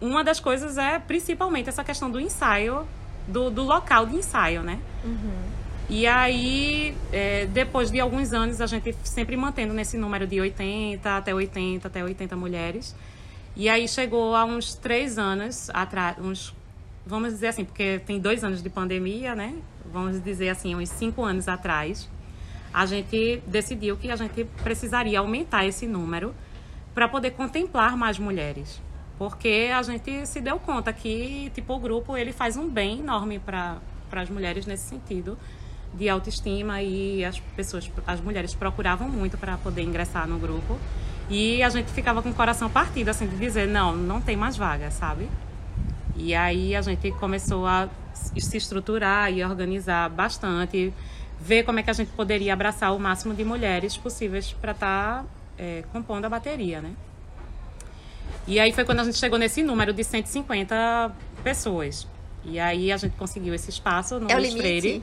Uma 0.00 0.22
das 0.22 0.38
coisas 0.38 0.78
é 0.78 1.00
principalmente 1.00 1.68
essa 1.68 1.82
questão 1.82 2.08
do 2.08 2.20
ensaio, 2.20 2.86
do, 3.26 3.50
do 3.50 3.64
local 3.64 4.06
de 4.06 4.14
ensaio, 4.14 4.62
né? 4.62 4.78
Uhum. 5.04 5.53
E 5.88 6.06
aí, 6.06 6.96
é, 7.12 7.46
depois 7.46 7.90
de 7.90 8.00
alguns 8.00 8.32
anos, 8.32 8.60
a 8.60 8.66
gente 8.66 8.96
sempre 9.04 9.36
mantendo 9.36 9.74
nesse 9.74 9.98
número 9.98 10.26
de 10.26 10.40
80 10.40 11.16
até 11.16 11.34
80, 11.34 11.86
até 11.86 12.02
80 12.02 12.34
mulheres. 12.36 12.96
E 13.54 13.68
aí 13.68 13.86
chegou 13.86 14.34
a 14.34 14.44
uns 14.44 14.74
três 14.74 15.18
anos 15.18 15.70
atrás, 15.70 16.16
uns, 16.18 16.54
vamos 17.06 17.34
dizer 17.34 17.48
assim, 17.48 17.64
porque 17.64 18.00
tem 18.04 18.18
dois 18.18 18.42
anos 18.42 18.62
de 18.62 18.70
pandemia, 18.70 19.34
né? 19.34 19.54
Vamos 19.92 20.22
dizer 20.22 20.48
assim, 20.48 20.74
uns 20.74 20.88
cinco 20.88 21.22
anos 21.22 21.48
atrás, 21.48 22.08
a 22.72 22.86
gente 22.86 23.42
decidiu 23.46 23.96
que 23.96 24.10
a 24.10 24.16
gente 24.16 24.44
precisaria 24.62 25.18
aumentar 25.18 25.66
esse 25.66 25.86
número 25.86 26.34
para 26.94 27.08
poder 27.08 27.32
contemplar 27.32 27.96
mais 27.96 28.18
mulheres. 28.18 28.80
Porque 29.18 29.70
a 29.72 29.82
gente 29.82 30.26
se 30.26 30.40
deu 30.40 30.58
conta 30.58 30.92
que, 30.92 31.52
tipo, 31.54 31.74
o 31.74 31.78
grupo 31.78 32.16
ele 32.16 32.32
faz 32.32 32.56
um 32.56 32.68
bem 32.68 33.00
enorme 33.00 33.38
para 33.38 33.80
as 34.10 34.30
mulheres 34.30 34.64
nesse 34.66 34.88
sentido 34.88 35.38
de 35.96 36.08
autoestima 36.08 36.82
e 36.82 37.24
as 37.24 37.38
pessoas, 37.56 37.90
as 38.06 38.20
mulheres 38.20 38.54
procuravam 38.54 39.08
muito 39.08 39.38
para 39.38 39.56
poder 39.56 39.82
ingressar 39.82 40.28
no 40.28 40.38
grupo. 40.38 40.78
E 41.30 41.62
a 41.62 41.68
gente 41.70 41.90
ficava 41.90 42.22
com 42.22 42.30
o 42.30 42.34
coração 42.34 42.68
partido, 42.68 43.08
assim, 43.08 43.26
de 43.26 43.36
dizer, 43.36 43.66
não, 43.66 43.96
não 43.96 44.20
tem 44.20 44.36
mais 44.36 44.56
vaga, 44.56 44.90
sabe? 44.90 45.28
E 46.16 46.34
aí 46.34 46.76
a 46.76 46.82
gente 46.82 47.10
começou 47.12 47.66
a 47.66 47.88
se 48.12 48.56
estruturar 48.56 49.32
e 49.32 49.42
organizar 49.42 50.08
bastante, 50.10 50.92
ver 51.40 51.64
como 51.64 51.78
é 51.78 51.82
que 51.82 51.90
a 51.90 51.94
gente 51.94 52.10
poderia 52.12 52.52
abraçar 52.52 52.94
o 52.94 52.98
máximo 52.98 53.34
de 53.34 53.44
mulheres 53.44 53.96
possíveis 53.96 54.52
para 54.52 54.72
estar 54.72 55.22
tá, 55.22 55.24
é, 55.58 55.82
compondo 55.92 56.24
a 56.26 56.28
bateria, 56.28 56.80
né? 56.80 56.90
E 58.46 58.60
aí 58.60 58.72
foi 58.72 58.84
quando 58.84 59.00
a 59.00 59.04
gente 59.04 59.16
chegou 59.16 59.38
nesse 59.38 59.62
número 59.62 59.92
de 59.92 60.04
150 60.04 61.12
pessoas. 61.42 62.06
E 62.44 62.60
aí 62.60 62.92
a 62.92 62.96
gente 62.96 63.16
conseguiu 63.16 63.54
esse 63.54 63.70
espaço 63.70 64.20
no 64.20 64.30
é 64.30 64.50
Freire. 64.50 65.02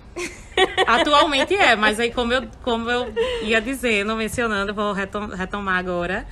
Atualmente 0.99 1.55
é, 1.55 1.75
mas 1.75 1.99
aí 1.99 2.11
como 2.11 2.33
eu, 2.33 2.47
como 2.61 2.89
eu 2.89 3.13
ia 3.43 3.61
dizendo, 3.61 4.15
mencionando, 4.15 4.73
vou 4.73 4.93
retom 4.93 5.27
retomar 5.27 5.77
agora. 5.77 6.25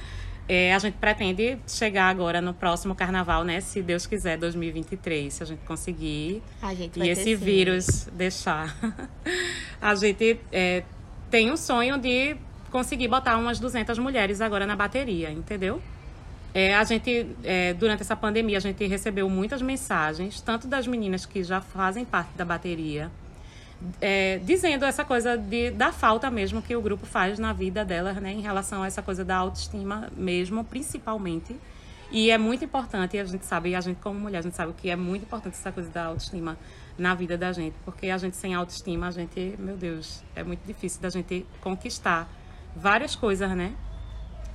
É, 0.48 0.74
a 0.74 0.80
gente 0.80 0.96
pretende 0.96 1.60
chegar 1.68 2.10
agora 2.10 2.42
no 2.42 2.56
próximo 2.56 2.96
carnaval, 2.96 3.44
né? 3.44 3.62
Se 3.62 3.84
Deus 3.84 4.08
quiser, 4.08 4.36
2023, 4.36 5.32
se 5.32 5.44
a 5.44 5.46
gente 5.46 5.60
conseguir. 5.60 6.42
A 6.60 6.74
gente 6.74 7.00
e 7.00 7.08
esse 7.08 7.36
vírus 7.36 8.08
deixar. 8.12 8.76
a 9.80 9.94
gente 9.94 10.40
é, 10.52 10.84
tem 11.30 11.52
o 11.52 11.58
sonho 11.58 12.00
de 12.00 12.36
conseguir 12.72 13.08
botar 13.08 13.38
umas 13.38 13.60
200 13.60 14.00
mulheres 14.00 14.42
agora 14.42 14.66
na 14.66 14.76
bateria, 14.76 15.30
entendeu? 15.30 15.80
É, 16.52 16.76
a 16.76 16.84
gente, 16.84 17.28
é, 17.44 17.74
durante 17.74 18.02
essa 18.02 18.16
pandemia, 18.16 18.58
a 18.58 18.62
gente 18.62 18.84
recebeu 18.88 19.30
muitas 19.30 19.62
mensagens, 19.62 20.42
tanto 20.42 20.68
das 20.68 20.88
meninas 20.88 21.26
que 21.28 21.44
já 21.44 21.62
fazem 21.62 22.04
parte 22.04 22.32
da 22.36 22.44
bateria, 22.44 23.12
é, 24.02 24.40
dizendo 24.40 24.86
essa 24.86 25.06
coisa 25.06 25.38
de, 25.38 25.72
da 25.72 25.92
falta 25.92 26.30
mesmo 26.30 26.62
que 26.62 26.76
o 26.76 26.82
grupo 26.82 27.06
faz 27.06 27.40
na 27.40 27.54
vida 27.54 27.86
delas, 27.86 28.18
né, 28.18 28.32
em 28.32 28.42
relação 28.42 28.84
a 28.84 28.88
essa 28.88 29.02
coisa 29.02 29.24
da 29.24 29.38
autoestima 29.38 30.10
mesmo, 30.16 30.64
principalmente. 30.64 31.56
E 32.12 32.32
é 32.32 32.38
muito 32.38 32.66
importante, 32.66 33.18
e 33.18 33.20
a 33.20 33.26
gente 33.26 33.46
sabe, 33.46 33.70
e 33.70 33.76
a 33.76 33.82
gente 33.82 33.98
como 34.02 34.20
mulher, 34.20 34.40
a 34.40 34.42
gente 34.42 34.56
sabe 34.56 34.74
que 34.74 34.90
é 34.90 34.96
muito 34.96 35.24
importante 35.24 35.54
essa 35.54 35.72
coisa 35.72 35.90
da 35.90 36.06
autoestima 36.06 36.58
na 36.98 37.14
vida 37.14 37.38
da 37.38 37.52
gente, 37.52 37.76
porque 37.86 38.10
a 38.10 38.18
gente 38.18 38.36
sem 38.36 38.56
autoestima, 38.56 39.08
a 39.08 39.12
gente, 39.12 39.56
meu 39.60 39.78
Deus, 39.78 40.24
é 40.36 40.44
muito 40.44 40.66
difícil 40.66 41.02
da 41.02 41.10
gente 41.10 41.46
conquistar 41.62 42.28
várias 42.76 43.16
coisas, 43.16 43.50
né? 43.56 43.74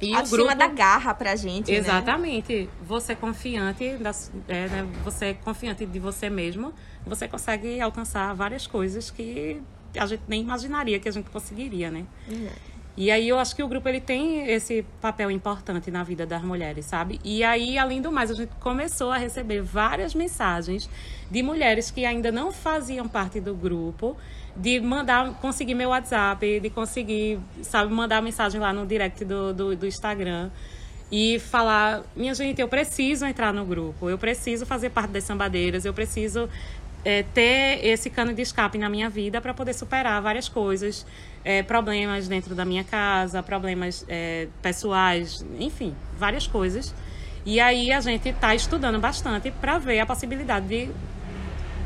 E 0.00 0.14
o 0.14 0.28
grupo, 0.28 0.54
da 0.54 0.68
garra 0.68 1.14
pra 1.14 1.37
gente, 1.37 1.70
né? 1.70 1.78
Exatamente. 1.78 2.62
Né? 2.64 2.68
Você 2.83 3.14
confiante, 3.14 3.96
das, 3.96 4.30
é, 4.48 4.68
né? 4.68 4.88
você 5.02 5.26
é 5.26 5.35
confiante 5.35 5.87
de 5.87 5.98
você 5.98 6.28
mesmo, 6.28 6.72
você 7.07 7.28
consegue 7.28 7.80
alcançar 7.80 8.35
várias 8.35 8.66
coisas 8.66 9.11
que 9.11 9.62
a 9.96 10.07
gente 10.07 10.22
nem 10.26 10.42
imaginaria 10.42 10.98
que 10.98 11.09
a 11.09 11.12
gente 11.12 11.30
conseguiria, 11.30 11.90
né? 11.90 12.04
Uhum. 12.28 12.48
E 12.96 13.11
aí 13.11 13.28
eu 13.28 13.40
acho 13.40 13.57
que 13.57 13.62
o 13.62 13.66
grupo 13.66 13.88
ele 13.88 14.00
tem 14.00 14.48
esse 14.48 14.85
papel 15.00 15.28
importante 15.28 15.90
na 15.90 16.04
vida 16.04 16.24
das 16.24 16.42
mulheres, 16.42 16.85
sabe? 16.87 17.20
E 17.24 17.42
aí, 17.42 17.76
além 17.76 18.00
do 18.00 18.12
mais, 18.12 18.30
a 18.30 18.35
gente 18.35 18.52
começou 18.61 19.11
a 19.11 19.16
receber 19.16 19.62
várias 19.62 20.14
mensagens 20.14 20.88
de 21.28 21.42
mulheres 21.42 21.90
que 21.90 22.04
ainda 22.04 22.30
não 22.30 22.52
faziam 22.52 23.09
parte 23.09 23.40
do 23.40 23.52
grupo, 23.52 24.16
de 24.57 24.81
mandar, 24.81 25.33
conseguir 25.40 25.75
meu 25.75 25.90
WhatsApp, 25.90 26.61
de 26.61 26.71
conseguir, 26.71 27.38
sabe, 27.62 27.93
mandar 27.93 28.23
mensagem 28.23 28.61
lá 28.61 28.73
no 28.73 28.87
direct 28.87 29.25
do, 29.25 29.53
do, 29.53 29.77
do 29.77 29.87
Instagram 29.87 30.51
e 31.11 31.38
falar, 31.38 32.03
minha 32.17 32.35
gente, 32.35 32.61
eu 32.61 32.69
preciso 32.69 33.25
entrar 33.27 33.53
no 33.53 33.64
grupo, 33.64 34.09
eu 34.09 34.19
preciso 34.19 34.64
fazer 34.64 34.90
parte 34.90 35.11
das 35.11 35.25
sambadeiras, 35.25 35.85
eu 35.85 35.93
preciso 35.93 36.49
é, 37.05 37.23
ter 37.23 37.85
esse 37.85 38.09
cano 38.09 38.33
de 38.33 38.43
escape 38.43 38.79
na 38.79 38.88
minha 38.88 39.11
vida 39.11 39.40
para 39.40 39.53
poder 39.53 39.75
superar 39.75 40.21
várias 40.23 40.49
coisas, 40.49 41.07
é, 41.45 41.62
problemas 41.62 42.27
dentro 42.27 42.55
da 42.55 42.64
minha 42.64 42.83
casa, 42.83 43.43
problemas 43.43 44.05
é, 44.09 44.49
pessoais, 44.62 45.45
enfim, 45.61 45.95
várias 46.19 46.47
coisas. 46.47 46.95
E 47.47 47.61
aí 47.61 47.93
a 47.93 48.01
gente 48.01 48.31
está 48.31 48.55
estudando 48.55 48.99
bastante 48.99 49.51
para 49.51 49.79
ver 49.79 50.01
a 50.01 50.07
possibilidade 50.07 50.67
de 50.67 50.90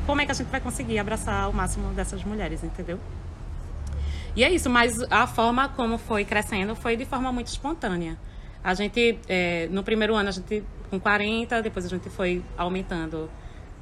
como 0.09 0.23
é 0.23 0.25
que 0.25 0.33
a 0.33 0.35
gente 0.35 0.47
vai 0.47 0.59
conseguir 0.59 0.99
abraçar 0.99 1.51
o 1.51 1.53
máximo 1.53 1.93
dessas 1.93 2.25
mulheres, 2.25 2.65
entendeu? 2.65 2.99
E 4.35 4.43
é 4.43 4.51
isso, 4.51 4.71
mas 4.71 5.03
a 5.11 5.27
forma 5.27 5.69
como 5.69 5.99
foi 5.99 6.25
crescendo 6.25 6.75
foi 6.75 6.97
de 6.97 7.05
forma 7.05 7.31
muito 7.31 7.49
espontânea. 7.49 8.17
A 8.65 8.73
gente, 8.73 9.19
é, 9.29 9.69
no 9.71 9.85
primeiro 9.85 10.15
ano, 10.15 10.31
a 10.31 10.33
gente 10.33 10.65
com 10.89 10.99
40, 10.99 11.61
depois 11.61 11.85
a 11.85 11.91
gente 11.91 12.09
foi 12.09 12.43
aumentando 12.57 13.29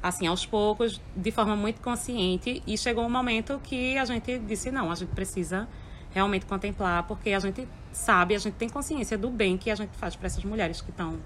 assim, 0.03 0.27
aos 0.27 0.45
poucos, 0.45 0.99
de 1.15 1.31
forma 1.31 1.55
muito 1.55 1.79
consciente, 1.79 2.61
e 2.67 2.77
chegou 2.77 3.05
um 3.05 3.09
momento 3.09 3.61
que 3.63 3.97
a 3.97 4.03
gente 4.03 4.37
disse, 4.39 4.69
não, 4.69 4.91
a 4.91 4.95
gente 4.95 5.13
precisa 5.15 5.65
realmente 6.11 6.45
contemplar, 6.45 7.03
porque 7.03 7.31
a 7.31 7.39
gente 7.39 7.65
sabe, 7.93 8.35
a 8.35 8.39
gente 8.39 8.55
tem 8.55 8.67
consciência 8.67 9.17
do 9.17 9.29
bem 9.29 9.57
que 9.57 9.71
a 9.71 9.75
gente 9.75 9.95
faz 9.95 10.17
para 10.17 10.27
essas 10.27 10.43
mulheres 10.43 10.81
que 10.81 10.89
estão 10.89 11.17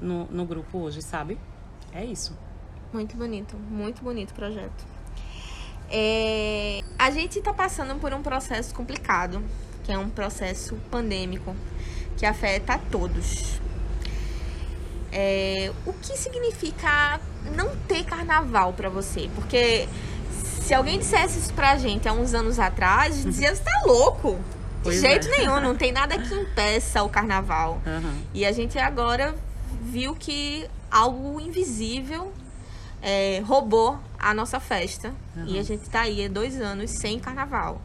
no, 0.00 0.26
no 0.26 0.44
grupo 0.44 0.78
hoje, 0.78 1.02
sabe? 1.02 1.38
É 1.92 2.04
isso. 2.04 2.36
Muito 2.94 3.16
bonito, 3.16 3.56
muito 3.56 4.04
bonito 4.04 4.30
o 4.30 4.34
projeto. 4.34 4.86
É, 5.90 6.80
a 6.96 7.10
gente 7.10 7.40
está 7.40 7.52
passando 7.52 7.98
por 7.98 8.14
um 8.14 8.22
processo 8.22 8.72
complicado, 8.72 9.42
que 9.82 9.90
é 9.90 9.98
um 9.98 10.08
processo 10.08 10.76
pandêmico, 10.92 11.56
que 12.16 12.24
afeta 12.24 12.74
a 12.74 12.78
todos. 12.78 13.60
É, 15.10 15.72
o 15.84 15.92
que 15.92 16.16
significa 16.16 17.18
não 17.56 17.76
ter 17.88 18.04
carnaval 18.04 18.72
para 18.74 18.88
você? 18.88 19.28
Porque 19.34 19.88
se 20.30 20.72
alguém 20.72 21.00
dissesse 21.00 21.40
isso 21.40 21.52
pra 21.52 21.76
gente 21.76 22.08
há 22.08 22.12
uns 22.12 22.32
anos 22.32 22.60
atrás, 22.60 23.24
dizia, 23.24 23.52
você 23.52 23.64
tá 23.64 23.82
louco. 23.86 24.34
De 24.34 24.84
pois 24.84 25.00
jeito 25.00 25.26
é. 25.26 25.38
nenhum, 25.38 25.60
não 25.60 25.74
tem 25.76 25.90
nada 25.90 26.16
que 26.16 26.32
impeça 26.32 27.02
o 27.02 27.08
carnaval. 27.08 27.82
Uhum. 27.84 28.22
E 28.32 28.46
a 28.46 28.52
gente 28.52 28.78
agora 28.78 29.34
viu 29.82 30.14
que 30.14 30.70
algo 30.92 31.40
invisível 31.40 32.32
é, 33.04 33.40
roubou 33.40 33.98
a 34.18 34.32
nossa 34.32 34.58
festa. 34.58 35.14
Uhum. 35.36 35.44
E 35.46 35.58
a 35.58 35.62
gente 35.62 35.88
tá 35.90 36.00
aí 36.00 36.24
há 36.24 36.28
dois 36.28 36.58
anos 36.58 36.90
sem 36.90 37.20
carnaval. 37.20 37.80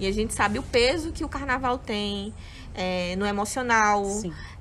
E 0.00 0.06
a 0.06 0.12
gente 0.12 0.34
sabe 0.34 0.58
o 0.58 0.62
peso 0.62 1.12
que 1.12 1.24
o 1.24 1.28
carnaval 1.28 1.78
tem 1.78 2.34
é, 2.74 3.14
no 3.14 3.24
emocional. 3.24 4.04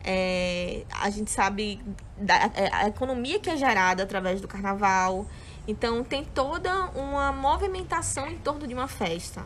É, 0.03 0.83
a 0.91 1.09
gente 1.09 1.31
sabe 1.31 1.81
da, 2.15 2.35
é, 2.53 2.69
a 2.71 2.87
economia 2.87 3.39
que 3.39 3.49
é 3.49 3.57
gerada 3.57 4.03
através 4.03 4.39
do 4.39 4.47
carnaval. 4.47 5.25
Então 5.67 6.03
tem 6.03 6.23
toda 6.23 6.85
uma 6.91 7.31
movimentação 7.31 8.27
em 8.27 8.37
torno 8.37 8.67
de 8.67 8.73
uma 8.75 8.87
festa. 8.87 9.43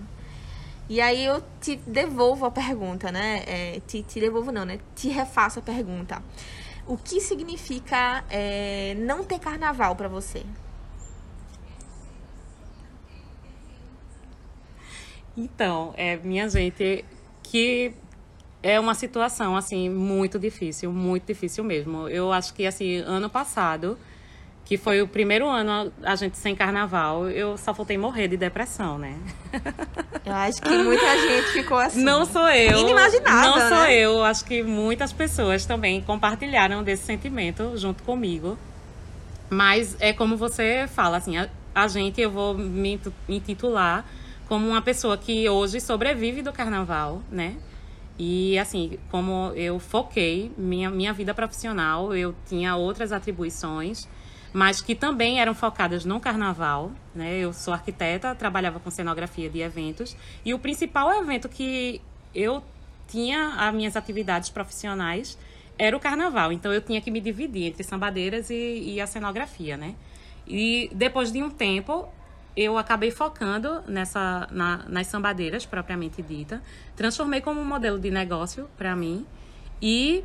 E 0.90 1.00
aí 1.00 1.24
eu 1.24 1.42
te 1.62 1.78
devolvo 1.88 2.46
a 2.46 2.52
pergunta, 2.52 3.12
né? 3.12 3.44
É, 3.48 3.82
te, 3.88 4.04
te 4.04 4.20
devolvo 4.20 4.52
não, 4.52 4.66
né? 4.66 4.80
Te 4.96 5.08
refaço 5.08 5.60
a 5.60 5.62
pergunta. 5.62 6.22
O 6.90 6.98
que 6.98 7.22
significa 7.22 8.24
é, 8.32 8.96
não 8.96 9.24
ter 9.24 9.38
carnaval 9.38 9.96
para 9.96 10.08
você? 10.08 10.44
Então, 15.38 15.94
é, 15.96 16.18
minha 16.18 16.50
gente, 16.50 17.06
que 17.44 17.94
é 18.64 18.80
uma 18.80 18.96
situação, 18.96 19.56
assim, 19.56 19.88
muito 19.88 20.40
difícil, 20.40 20.92
muito 20.92 21.28
difícil 21.28 21.64
mesmo. 21.64 22.10
Eu 22.10 22.34
acho 22.34 22.56
que, 22.56 22.66
assim, 22.66 22.96
ano 22.96 23.30
passado, 23.30 23.96
que 24.70 24.78
foi 24.78 25.02
o 25.02 25.08
primeiro 25.08 25.50
ano 25.50 25.92
a 26.04 26.16
gente 26.16 26.38
sem 26.38 26.56
carnaval, 26.56 27.28
eu 27.28 27.58
só 27.58 27.74
faltei 27.74 27.98
morrer 27.98 28.28
de 28.28 28.38
depressão, 28.38 29.00
né? 29.00 29.18
Eu 30.24 30.32
acho 30.32 30.62
que 30.62 30.70
muita 30.70 31.18
gente 31.18 31.54
ficou 31.54 31.80
assim. 31.80 32.04
Não 32.04 32.24
sou 32.24 32.48
eu. 32.50 32.78
Inimaginável, 32.78 33.50
Não 33.50 33.68
sou 33.68 33.80
né? 33.80 33.96
eu. 33.96 34.24
Acho 34.24 34.46
que 34.46 34.62
muitas 34.62 35.12
pessoas 35.12 35.66
também 35.66 36.00
compartilharam 36.02 36.84
desse 36.84 37.04
sentimento 37.04 37.76
junto 37.78 38.04
comigo. 38.04 38.60
Mas 39.50 39.98
é 40.00 40.14
como 40.14 40.38
você 40.38 40.88
fala, 40.88 41.18
assim, 41.18 41.36
a, 41.36 41.50
a 41.74 41.88
gente, 41.88 42.22
eu 42.22 42.30
vou 42.30 42.54
me 42.54 43.02
intitular 43.28 44.06
como 44.48 44.70
uma 44.70 44.84
pessoa 44.84 45.18
que 45.18 45.50
hoje 45.50 45.82
sobrevive 45.82 46.44
do 46.44 46.54
carnaval, 46.54 47.24
né? 47.32 47.56
E 48.20 48.60
assim, 48.60 49.00
como 49.10 49.52
eu 49.56 49.80
foquei 49.80 50.52
minha, 50.56 50.92
minha 50.92 51.12
vida 51.12 51.34
profissional, 51.34 52.16
eu 52.16 52.36
tinha 52.48 52.76
outras 52.76 53.12
atribuições, 53.12 54.08
mas 54.54 54.82
que 54.82 54.96
também 54.96 55.40
eram 55.40 55.54
focadas 55.54 56.06
no 56.06 56.20
carnaval. 56.20 56.92
Né? 57.14 57.38
Eu 57.38 57.54
sou 57.54 57.74
arquiteta, 57.74 58.34
trabalhava 58.36 58.80
com 58.80 58.90
cenografia 58.90 59.50
de 59.50 59.60
eventos, 59.62 60.16
e 60.44 60.54
o 60.54 60.60
principal 60.60 61.12
evento 61.14 61.48
que 61.48 62.02
eu 62.34 62.64
tinha 63.08 63.56
as 63.56 63.74
minhas 63.74 63.96
atividades 63.96 64.50
profissionais 64.50 65.38
era 65.78 65.96
o 65.96 66.00
carnaval. 66.00 66.52
Então 66.52 66.74
eu 66.74 66.82
tinha 66.82 67.02
que 67.02 67.10
me 67.10 67.22
dividir 67.22 67.68
entre 67.68 67.84
sambadeiras 67.84 68.50
e, 68.50 68.94
e 68.96 69.02
a 69.02 69.08
cenografia, 69.08 69.78
né? 69.78 69.96
E 70.48 70.90
depois 70.94 71.32
de 71.32 71.42
um 71.42 71.50
tempo, 71.50 72.08
eu 72.56 72.78
acabei 72.78 73.12
focando 73.12 73.82
nessa 73.88 74.48
na, 74.52 74.84
nas 74.88 75.08
sambadeiras 75.08 75.66
propriamente 75.66 76.22
dita, 76.22 76.62
transformei 76.96 77.40
como 77.40 77.62
um 77.62 77.66
modelo 77.66 78.00
de 78.00 78.12
negócio 78.12 78.70
para 78.78 78.96
mim 78.96 79.26
e 79.82 80.24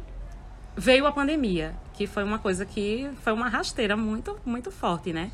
veio 0.76 1.06
a 1.06 1.12
pandemia, 1.12 1.74
que 1.94 2.06
foi 2.06 2.22
uma 2.22 2.38
coisa 2.38 2.66
que 2.66 3.08
foi 3.22 3.32
uma 3.32 3.48
rasteira 3.48 3.96
muito 3.96 4.38
muito 4.44 4.70
forte, 4.70 5.12
né? 5.12 5.30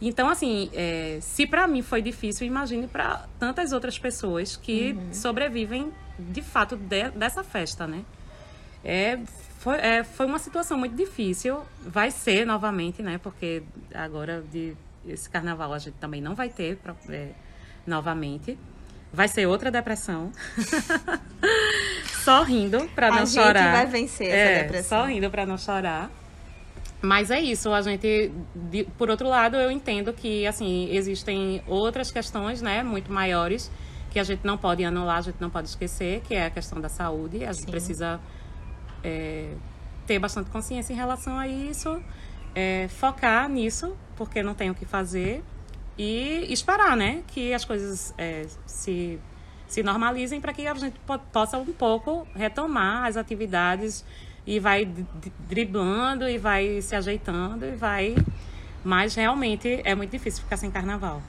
Então 0.00 0.28
assim, 0.28 0.70
é, 0.72 1.18
se 1.20 1.46
para 1.46 1.66
mim 1.66 1.82
foi 1.82 2.00
difícil, 2.00 2.46
imagine 2.46 2.86
para 2.86 3.26
tantas 3.38 3.72
outras 3.72 3.98
pessoas 3.98 4.56
que 4.56 4.92
uhum. 4.92 5.12
sobrevivem 5.12 5.92
de 6.18 6.42
fato 6.42 6.76
de, 6.76 7.10
dessa 7.10 7.44
festa, 7.44 7.86
né? 7.86 8.04
É, 8.84 9.18
foi, 9.58 9.76
é, 9.76 10.04
foi 10.04 10.26
uma 10.26 10.38
situação 10.38 10.78
muito 10.78 10.94
difícil, 10.94 11.62
vai 11.80 12.10
ser 12.10 12.46
novamente, 12.46 13.02
né? 13.02 13.18
Porque 13.18 13.62
agora 13.92 14.42
de 14.52 14.76
esse 15.06 15.28
carnaval 15.28 15.72
a 15.72 15.78
gente 15.78 15.94
também 15.94 16.20
não 16.20 16.34
vai 16.34 16.48
ter 16.48 16.78
é, 17.08 17.30
novamente. 17.86 18.58
Vai 19.12 19.28
ser 19.28 19.46
outra 19.46 19.70
depressão. 19.70 20.30
só 22.24 22.42
rindo 22.42 22.88
para 22.94 23.10
não 23.10 23.26
chorar. 23.26 23.56
A 23.56 23.62
gente 23.62 23.72
vai 23.72 23.86
vencer 23.86 24.28
é, 24.28 24.36
essa 24.36 24.62
depressão. 24.64 25.00
Só 25.00 25.06
rindo 25.06 25.30
para 25.30 25.46
não 25.46 25.56
chorar. 25.58 26.10
Mas 27.00 27.30
é 27.30 27.40
isso, 27.40 27.72
a 27.72 27.80
gente, 27.80 28.32
de, 28.54 28.84
por 28.98 29.08
outro 29.08 29.28
lado, 29.28 29.56
eu 29.56 29.70
entendo 29.70 30.12
que, 30.12 30.44
assim, 30.46 30.88
existem 30.90 31.62
outras 31.64 32.10
questões, 32.10 32.60
né, 32.60 32.82
muito 32.82 33.12
maiores, 33.12 33.70
que 34.10 34.18
a 34.18 34.24
gente 34.24 34.44
não 34.44 34.58
pode 34.58 34.84
anular, 34.84 35.18
a 35.18 35.20
gente 35.20 35.40
não 35.40 35.48
pode 35.48 35.68
esquecer, 35.68 36.22
que 36.22 36.34
é 36.34 36.46
a 36.46 36.50
questão 36.50 36.80
da 36.80 36.88
saúde. 36.88 37.44
A 37.44 37.52
gente 37.52 37.66
Sim. 37.66 37.70
precisa 37.70 38.20
é, 39.04 39.52
ter 40.08 40.18
bastante 40.18 40.50
consciência 40.50 40.92
em 40.92 40.96
relação 40.96 41.38
a 41.38 41.46
isso 41.46 42.02
é, 42.54 42.88
focar 42.88 43.48
nisso, 43.48 43.96
porque 44.16 44.42
não 44.42 44.54
tem 44.54 44.68
o 44.68 44.74
que 44.74 44.84
fazer, 44.84 45.44
e 45.98 46.46
esperar, 46.52 46.96
né? 46.96 47.24
Que 47.26 47.52
as 47.52 47.64
coisas 47.64 48.14
é, 48.16 48.46
se, 48.64 49.18
se 49.66 49.82
normalizem 49.82 50.40
para 50.40 50.52
que 50.52 50.66
a 50.66 50.74
gente 50.74 50.98
possa 51.32 51.58
um 51.58 51.72
pouco 51.72 52.26
retomar 52.34 53.06
as 53.06 53.16
atividades 53.16 54.04
e 54.46 54.60
vai 54.60 54.88
driblando 55.40 56.28
e 56.28 56.38
vai 56.38 56.80
se 56.80 56.94
ajeitando 56.94 57.66
e 57.66 57.72
vai. 57.72 58.14
Mas 58.84 59.16
realmente 59.16 59.82
é 59.84 59.94
muito 59.94 60.12
difícil 60.12 60.44
ficar 60.44 60.56
sem 60.56 60.70
carnaval. 60.70 61.20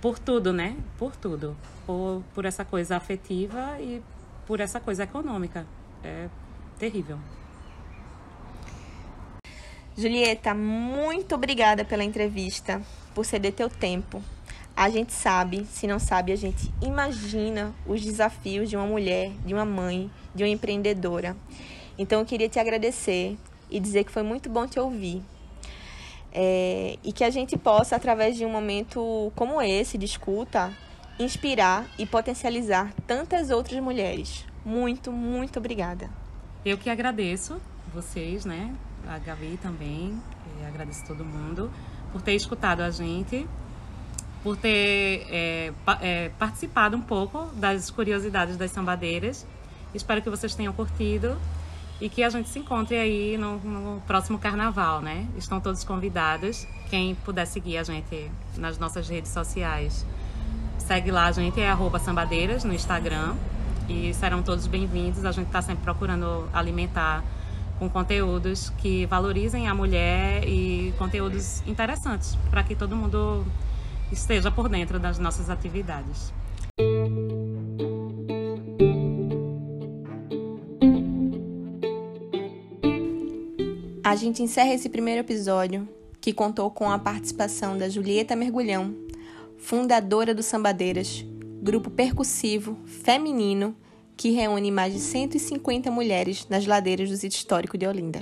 Por 0.00 0.18
tudo, 0.18 0.52
né? 0.52 0.76
Por 0.98 1.14
tudo. 1.14 1.56
Por, 1.86 2.24
por 2.34 2.44
essa 2.44 2.64
coisa 2.64 2.96
afetiva 2.96 3.76
e 3.78 4.02
por 4.46 4.58
essa 4.58 4.80
coisa 4.80 5.04
econômica. 5.04 5.64
É 6.02 6.28
terrível. 6.78 7.18
Julieta, 10.00 10.54
muito 10.54 11.34
obrigada 11.34 11.84
pela 11.84 12.02
entrevista, 12.02 12.80
por 13.14 13.22
ceder 13.22 13.52
teu 13.52 13.68
tempo. 13.68 14.22
A 14.74 14.88
gente 14.88 15.12
sabe, 15.12 15.66
se 15.66 15.86
não 15.86 15.98
sabe, 15.98 16.32
a 16.32 16.36
gente 16.36 16.72
imagina 16.80 17.74
os 17.86 18.00
desafios 18.00 18.70
de 18.70 18.76
uma 18.76 18.86
mulher, 18.86 19.30
de 19.44 19.52
uma 19.52 19.66
mãe, 19.66 20.10
de 20.34 20.42
uma 20.42 20.48
empreendedora. 20.48 21.36
Então 21.98 22.20
eu 22.20 22.24
queria 22.24 22.48
te 22.48 22.58
agradecer 22.58 23.36
e 23.70 23.78
dizer 23.78 24.04
que 24.04 24.10
foi 24.10 24.22
muito 24.22 24.48
bom 24.48 24.66
te 24.66 24.80
ouvir. 24.80 25.22
É, 26.32 26.96
e 27.04 27.12
que 27.12 27.22
a 27.22 27.28
gente 27.28 27.58
possa, 27.58 27.94
através 27.94 28.38
de 28.38 28.46
um 28.46 28.50
momento 28.50 29.30
como 29.36 29.60
esse, 29.60 29.98
de 29.98 30.06
escuta, 30.06 30.72
inspirar 31.18 31.86
e 31.98 32.06
potencializar 32.06 32.94
tantas 33.06 33.50
outras 33.50 33.78
mulheres. 33.82 34.46
Muito, 34.64 35.12
muito 35.12 35.58
obrigada. 35.58 36.08
Eu 36.64 36.78
que 36.78 36.88
agradeço 36.88 37.60
vocês, 37.92 38.46
né? 38.46 38.74
A 39.08 39.18
Gabi 39.18 39.58
também, 39.60 40.20
agradeço 40.66 41.04
todo 41.06 41.24
mundo 41.24 41.70
por 42.12 42.22
ter 42.22 42.34
escutado 42.34 42.80
a 42.80 42.90
gente, 42.90 43.46
por 44.42 44.56
ter 44.56 45.26
é, 45.30 45.72
é, 46.00 46.28
participado 46.38 46.96
um 46.96 47.00
pouco 47.00 47.46
das 47.54 47.90
curiosidades 47.90 48.56
das 48.56 48.70
sambadeiras. 48.70 49.46
Espero 49.94 50.22
que 50.22 50.30
vocês 50.30 50.54
tenham 50.54 50.72
curtido 50.72 51.36
e 52.00 52.08
que 52.08 52.22
a 52.22 52.30
gente 52.30 52.48
se 52.48 52.58
encontre 52.58 52.96
aí 52.96 53.36
no, 53.36 53.58
no, 53.58 54.00
próximo 54.02 54.38
carnaval, 54.38 55.02
né? 55.02 55.26
Estão 55.36 55.60
todos 55.60 55.84
convidados. 55.84 56.66
Quem 56.88 57.14
puder 57.14 57.46
seguir 57.46 57.76
a 57.76 57.82
gente 57.82 58.30
nas 58.56 58.78
nossas 58.78 59.08
redes 59.08 59.30
sociais, 59.30 60.06
segue 60.78 61.10
lá, 61.10 61.26
a 61.26 61.32
gente 61.32 61.60
é 61.60 61.68
arroba 61.68 61.98
sambadeiras 61.98 62.64
no 62.64 62.72
Instagram 62.72 63.34
e 63.88 64.14
serão 64.14 64.42
todos 64.42 64.66
bem-vindos. 64.66 65.24
A 65.24 65.32
gente 65.32 65.48
está 65.48 65.60
sempre 65.60 65.84
procurando 65.84 66.48
alimentar 66.52 67.22
com 67.80 67.88
conteúdos 67.88 68.68
que 68.76 69.06
valorizem 69.06 69.66
a 69.66 69.74
mulher 69.74 70.46
e 70.46 70.92
conteúdos 70.98 71.66
interessantes 71.66 72.36
para 72.50 72.62
que 72.62 72.76
todo 72.76 72.94
mundo 72.94 73.42
esteja 74.12 74.50
por 74.50 74.68
dentro 74.68 75.00
das 75.00 75.18
nossas 75.18 75.48
atividades. 75.48 76.30
A 84.04 84.14
gente 84.14 84.42
encerra 84.42 84.74
esse 84.74 84.90
primeiro 84.90 85.20
episódio, 85.20 85.88
que 86.20 86.34
contou 86.34 86.70
com 86.70 86.90
a 86.90 86.98
participação 86.98 87.78
da 87.78 87.88
Julieta 87.88 88.36
Mergulhão, 88.36 88.94
fundadora 89.56 90.34
do 90.34 90.42
Sambadeiras, 90.42 91.24
grupo 91.62 91.88
percussivo 91.88 92.76
feminino 92.84 93.74
que 94.16 94.30
reúne 94.30 94.70
mais 94.70 94.92
de 94.92 95.00
150 95.00 95.90
mulheres 95.90 96.46
nas 96.48 96.64
ladeiras 96.66 97.10
do 97.10 97.16
sítio 97.16 97.38
histórico 97.38 97.76
de 97.78 97.86
Olinda. 97.86 98.20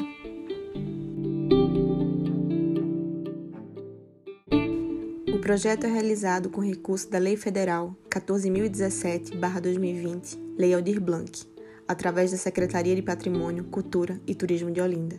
O 5.33 5.38
projeto 5.40 5.85
é 5.85 5.90
realizado 5.90 6.51
com 6.51 6.61
recurso 6.61 7.11
da 7.11 7.18
Lei 7.18 7.37
Federal 7.37 7.96
14.017-2020, 8.11 10.38
Lei 10.59 10.74
Aldir 10.74 11.01
Blanc, 11.01 11.46
através 11.87 12.33
da 12.33 12.37
Secretaria 12.37 12.94
de 12.94 13.03
Patrimônio, 13.03 13.64
Cultura 13.64 14.20
e 14.27 14.35
Turismo 14.35 14.70
de 14.70 14.81
Olinda. 14.81 15.16